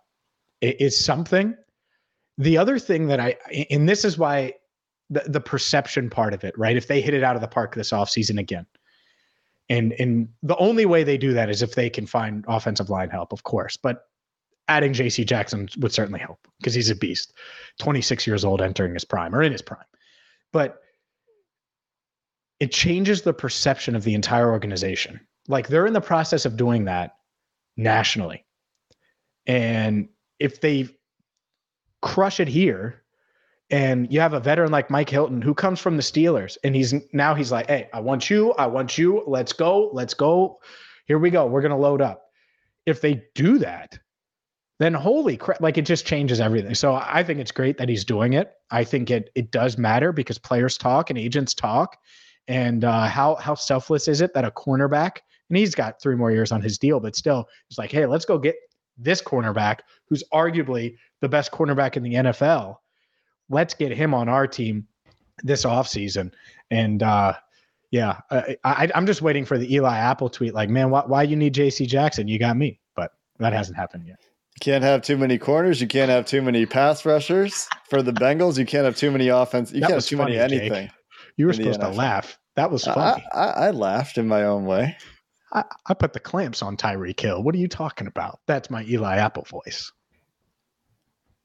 is 0.61 0.99
something. 0.99 1.57
The 2.39 2.57
other 2.57 2.79
thing 2.79 3.09
that 3.09 3.21
I, 3.21 3.37
and 3.71 3.89
this 3.89 4.05
is 4.05 4.17
why 4.17 4.55
the, 5.11 5.25
the 5.27 5.41
perception 5.41 6.09
part 6.09 6.33
of 6.33 6.45
it, 6.45 6.57
right? 6.57 6.77
If 6.77 6.87
they 6.87 7.01
hit 7.01 7.15
it 7.15 7.23
out 7.23 7.35
of 7.35 7.43
the 7.43 7.49
park 7.49 7.75
this 7.75 7.91
offseason 7.91 8.39
again. 8.39 8.67
And 9.69 9.93
and 9.99 10.29
the 10.43 10.57
only 10.57 10.87
way 10.87 11.05
they 11.05 11.19
do 11.19 11.33
that 11.35 11.51
is 11.51 11.63
if 11.63 11.75
they 11.75 11.91
can 11.91 12.07
find 12.07 12.45
offensive 12.49 12.91
line 12.91 13.11
help, 13.11 13.33
of 13.33 13.45
course. 13.45 13.77
But 13.77 14.07
adding 14.69 14.93
JC 14.93 15.27
Jackson 15.27 15.69
would 15.79 15.93
certainly 15.93 16.21
help 16.21 16.47
because 16.59 16.75
he's 16.75 16.91
a 16.91 16.95
beast. 16.95 17.33
26 17.81 18.27
years 18.27 18.45
old 18.45 18.63
entering 18.63 18.95
his 18.95 19.05
prime 19.05 19.35
or 19.35 19.43
in 19.43 19.53
his 19.53 19.63
prime. 19.63 19.85
But 20.53 20.81
it 22.61 22.73
changes 22.73 23.23
the 23.23 23.33
perception 23.33 23.97
of 23.97 24.05
the 24.05 24.15
entire 24.15 24.51
organization. 24.51 25.21
Like 25.49 25.69
they're 25.69 25.87
in 25.87 25.93
the 25.93 26.01
process 26.01 26.45
of 26.45 26.57
doing 26.57 26.85
that 26.85 27.17
nationally. 27.77 28.45
And 29.47 30.09
if 30.39 30.61
they 30.61 30.89
crush 32.03 32.39
it 32.39 32.49
here, 32.49 33.03
and 33.71 34.13
you 34.13 34.21
have 34.21 34.33
a 34.33 34.41
veteran 34.41 34.71
like 34.71 34.91
Mike 34.91 35.09
Hilton 35.09 35.41
who 35.43 35.55
comes 35.55 35.81
from 35.81 35.97
the 35.97 36.03
Steelers 36.03 36.57
and 36.65 36.75
he's 36.75 36.95
now 37.13 37.35
he's 37.35 37.53
like, 37.53 37.69
"Hey, 37.69 37.89
I 37.93 38.01
want 38.01 38.31
you. 38.31 38.53
I 38.53 38.67
want 38.67 38.99
you. 38.99 39.23
Let's 39.27 39.53
go. 39.53 39.91
Let's 39.93 40.15
go. 40.15 40.61
Here 41.07 41.19
we 41.19 41.31
go. 41.31 41.47
We're 41.47 41.63
going 41.63 41.71
to 41.71 41.77
load 41.77 42.01
up." 42.03 42.25
If 42.87 43.01
they 43.01 43.23
do 43.35 43.59
that, 43.59 43.99
then 44.79 44.95
holy 44.95 45.37
crap, 45.37 45.61
like 45.61 45.79
it 45.79 45.87
just 45.87 46.07
changes 46.07 46.41
everything. 46.41 46.75
So 46.75 46.95
I 46.95 47.23
think 47.23 47.39
it's 47.39 47.53
great 47.53 47.79
that 47.79 47.89
he's 47.89 48.05
doing 48.05 48.33
it. 48.33 48.53
I 48.71 48.85
think 48.85 49.11
it 49.11 49.31
it 49.35 49.51
does 49.51 49.79
matter 49.79 50.13
because 50.13 50.39
players 50.39 50.77
talk 50.77 51.11
and 51.11 51.19
agents 51.19 51.55
talk. 51.55 51.99
And 52.49 52.85
uh, 52.85 53.07
how 53.07 53.37
how 53.37 53.55
selfless 53.55 54.09
is 54.09 54.21
it 54.21 54.35
that 54.35 54.45
a 54.45 54.51
cornerback 54.51 55.19
and 55.51 55.57
he's 55.57 55.75
got 55.75 56.01
three 56.01 56.15
more 56.15 56.31
years 56.31 56.53
on 56.53 56.63
his 56.63 56.79
deal, 56.79 57.01
but 57.01 57.17
still, 57.17 57.49
he's 57.69 57.77
like, 57.77 57.91
hey, 57.91 58.07
let's 58.07 58.25
go 58.25 58.39
get 58.39 58.55
this 58.97 59.21
cornerback 59.21 59.81
who's 60.09 60.23
arguably 60.33 60.97
the 61.21 61.29
best 61.29 61.51
cornerback 61.51 61.97
in 61.97 62.03
the 62.03 62.15
NFL 62.15 62.77
let's 63.51 63.75
get 63.75 63.93
him 63.93 64.15
on 64.15 64.29
our 64.29 64.47
team 64.47 64.87
this 65.43 65.65
offseason. 65.65 66.33
And 66.71 67.03
uh, 67.03 67.35
yeah, 67.91 68.21
I, 68.31 68.57
I, 68.65 68.91
am 68.95 69.07
just 69.07 69.21
waiting 69.21 69.45
for 69.45 69.59
the 69.59 69.75
Eli 69.75 69.99
Apple 69.99 70.31
tweet 70.31 70.55
like, 70.55 70.71
man, 70.71 70.91
why, 70.91 71.03
why 71.07 71.25
you 71.25 71.37
need 71.37 71.55
JC 71.55 71.87
Jackson? 71.87 72.29
You 72.29 72.39
got 72.39 72.57
me. 72.57 72.81
But 72.95 73.13
that 73.39 73.53
hasn't 73.53 73.77
happened 73.77 74.07
yet. 74.07 74.19
You 74.21 74.61
can't 74.61 74.85
have 74.85 75.03
too 75.03 75.17
many 75.17 75.39
corners. 75.39 75.81
You 75.81 75.89
can't 75.89 76.11
have 76.11 76.27
too 76.27 76.41
many 76.41 76.65
pass 76.67 77.05
rushers 77.05 77.69
for 77.89 78.03
the 78.03 78.13
Bengals. 78.13 78.59
You 78.59 78.67
can't 78.67 78.85
have 78.85 78.97
too 78.97 79.11
many 79.11 79.29
offense. 79.29 79.73
You 79.73 79.81
that 79.81 79.89
can't 79.89 79.95
have 79.95 80.07
too 80.07 80.17
funny, 80.17 80.37
many 80.37 80.57
anything. 80.57 80.87
Jake. 80.87 80.97
You 81.37 81.47
were 81.47 81.53
supposed 81.53 81.81
to 81.81 81.89
laugh. 81.89 82.39
That 82.57 82.71
was 82.71 82.85
funny. 82.85 83.25
I, 83.33 83.39
I, 83.39 83.67
I 83.67 83.71
laughed 83.71 84.19
in 84.19 84.29
my 84.29 84.45
own 84.45 84.67
way. 84.67 84.97
I, 85.53 85.65
I, 85.87 85.95
put 85.95 86.13
the 86.13 86.21
clamps 86.21 86.63
on 86.63 86.77
Tyreek 86.77 87.19
Hill. 87.19 87.43
What 87.43 87.55
are 87.55 87.59
you 87.59 87.67
talking 87.67 88.07
about? 88.07 88.39
That's 88.47 88.71
my 88.71 88.85
Eli 88.85 89.17
Apple 89.17 89.45
voice. 89.45 89.91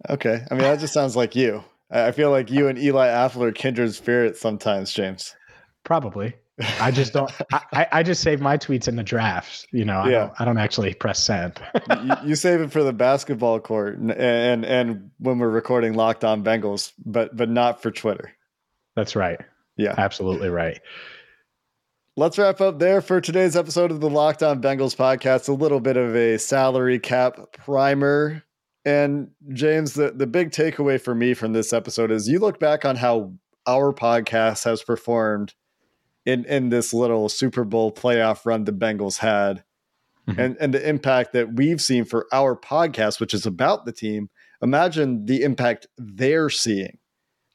Okay. 0.09 0.43
I 0.51 0.53
mean, 0.53 0.63
that 0.63 0.79
just 0.79 0.93
sounds 0.93 1.15
like 1.15 1.35
you. 1.35 1.63
I 1.95 2.11
feel 2.11 2.31
like 2.31 2.51
you 2.51 2.67
and 2.67 2.77
Eli 2.77 3.07
Apple 3.07 3.43
are 3.43 3.51
kindred 3.51 3.93
spirits 3.93 4.39
sometimes, 4.39 4.91
James. 4.91 5.35
Probably. 5.83 6.35
I 6.79 6.91
just 6.91 7.13
don't. 7.13 7.31
I, 7.53 7.87
I 7.91 8.03
just 8.03 8.21
save 8.21 8.39
my 8.41 8.57
tweets 8.57 8.87
in 8.87 8.95
the 8.95 9.03
drafts. 9.03 9.67
You 9.71 9.85
know, 9.85 9.99
I, 9.99 10.09
yeah. 10.09 10.19
don't, 10.19 10.33
I 10.39 10.45
don't 10.45 10.57
actually 10.57 10.93
press 10.93 11.23
send. 11.23 11.59
you, 12.03 12.13
you, 12.25 12.35
save 12.35 12.61
it 12.61 12.71
for 12.71 12.83
the 12.83 12.93
basketball 12.93 13.59
court 13.59 13.97
and, 13.97 14.11
and 14.11 14.65
and 14.65 15.11
when 15.19 15.39
we're 15.39 15.49
recording 15.49 15.93
Locked 15.93 16.23
On 16.23 16.43
Bengals, 16.43 16.93
but 17.05 17.35
but 17.35 17.49
not 17.49 17.81
for 17.81 17.91
Twitter. 17.91 18.31
That's 18.95 19.15
right. 19.15 19.39
Yeah. 19.75 19.95
Absolutely 19.97 20.49
right. 20.49 20.79
Let's 22.15 22.37
wrap 22.37 22.61
up 22.61 22.79
there 22.79 23.01
for 23.01 23.19
today's 23.19 23.57
episode 23.57 23.91
of 23.91 23.99
the 23.99 24.09
Locked 24.09 24.41
On 24.41 24.61
Bengals 24.61 24.95
podcast. 24.95 25.49
A 25.49 25.53
little 25.53 25.81
bit 25.81 25.97
of 25.97 26.15
a 26.15 26.39
salary 26.39 26.97
cap 26.97 27.37
primer. 27.51 28.44
And 28.85 29.31
James, 29.49 29.93
the, 29.93 30.11
the 30.11 30.27
big 30.27 30.51
takeaway 30.51 31.01
for 31.01 31.15
me 31.15 31.33
from 31.33 31.53
this 31.53 31.73
episode 31.73 32.11
is 32.11 32.29
you 32.29 32.39
look 32.39 32.59
back 32.59 32.85
on 32.85 32.95
how 32.95 33.33
our 33.65 33.91
podcast 33.91 34.63
has 34.65 34.83
performed 34.83 35.55
in, 36.25 36.45
in 36.45 36.69
this 36.69 36.93
little 36.93 37.27
Super 37.27 37.63
Bowl 37.63 37.91
playoff 37.91 38.45
run 38.45 38.65
the 38.65 38.71
Bengals 38.71 39.17
had 39.17 39.63
mm-hmm. 40.27 40.39
and, 40.39 40.57
and 40.59 40.73
the 40.73 40.87
impact 40.87 41.33
that 41.33 41.53
we've 41.53 41.81
seen 41.81 42.05
for 42.05 42.27
our 42.31 42.55
podcast, 42.55 43.19
which 43.19 43.33
is 43.33 43.45
about 43.45 43.85
the 43.85 43.91
team. 43.91 44.29
Imagine 44.61 45.25
the 45.25 45.43
impact 45.43 45.87
they're 45.97 46.49
seeing 46.49 46.97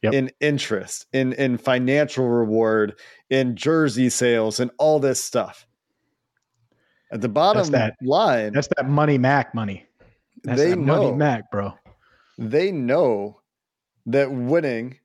yep. 0.03 0.13
in 0.13 0.31
interest, 0.41 1.07
in 1.13 1.33
in 1.33 1.59
financial 1.59 2.29
reward, 2.29 2.99
in 3.29 3.57
jersey 3.57 4.11
sales, 4.11 4.61
and 4.61 4.71
all 4.79 5.01
this 5.01 5.23
stuff. 5.23 5.67
At 7.13 7.21
the 7.21 7.29
bottom 7.29 7.71
that's 7.71 7.71
that, 7.71 7.97
line, 8.03 8.53
that's 8.53 8.69
that 8.77 8.89
money 8.89 9.19
Mac 9.19 9.55
money. 9.55 9.87
That's 10.45 10.61
they 10.61 10.75
know, 10.75 11.15
Mac, 11.15 11.51
bro. 11.51 11.75
They 12.39 12.73
know 12.73 13.41
that 14.07 14.33
winning 14.33 14.99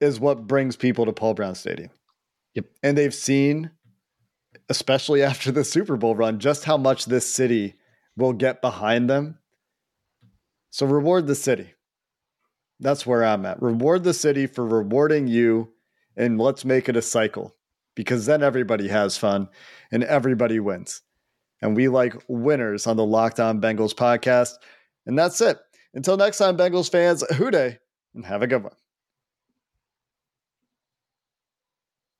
is 0.00 0.20
what 0.20 0.46
brings 0.46 0.76
people 0.76 1.06
to 1.06 1.12
Paul 1.12 1.34
Brown 1.34 1.54
Stadium. 1.54 1.90
Yep. 2.54 2.66
And 2.82 2.98
they've 2.98 3.14
seen, 3.14 3.70
especially 4.68 5.22
after 5.22 5.50
the 5.50 5.64
Super 5.64 5.96
Bowl 5.96 6.14
run, 6.14 6.38
just 6.38 6.64
how 6.64 6.76
much 6.76 7.06
this 7.06 7.32
city 7.32 7.74
will 8.16 8.32
get 8.32 8.60
behind 8.60 9.08
them. 9.08 9.38
So 10.70 10.86
reward 10.86 11.26
the 11.26 11.34
city. 11.34 11.74
That's 12.80 13.06
where 13.06 13.24
I'm 13.24 13.44
at. 13.46 13.60
Reward 13.60 14.04
the 14.04 14.14
city 14.14 14.46
for 14.46 14.64
rewarding 14.64 15.26
you, 15.26 15.72
and 16.16 16.38
let's 16.38 16.64
make 16.64 16.88
it 16.88 16.96
a 16.96 17.02
cycle 17.02 17.56
because 17.96 18.26
then 18.26 18.42
everybody 18.42 18.88
has 18.88 19.16
fun 19.16 19.48
and 19.90 20.04
everybody 20.04 20.60
wins. 20.60 21.02
And 21.60 21.76
we 21.76 21.88
like 21.88 22.14
winners 22.28 22.86
on 22.86 22.96
the 22.96 23.04
Locked 23.04 23.40
On 23.40 23.60
Bengals 23.60 23.94
podcast. 23.94 24.54
And 25.06 25.18
that's 25.18 25.40
it. 25.40 25.58
Until 25.94 26.16
next 26.16 26.38
time, 26.38 26.56
Bengals 26.56 26.90
fans, 26.90 27.24
Who 27.36 27.50
Dey 27.50 27.78
and 28.14 28.24
have 28.26 28.42
a 28.42 28.46
good 28.46 28.62
one. 28.62 28.74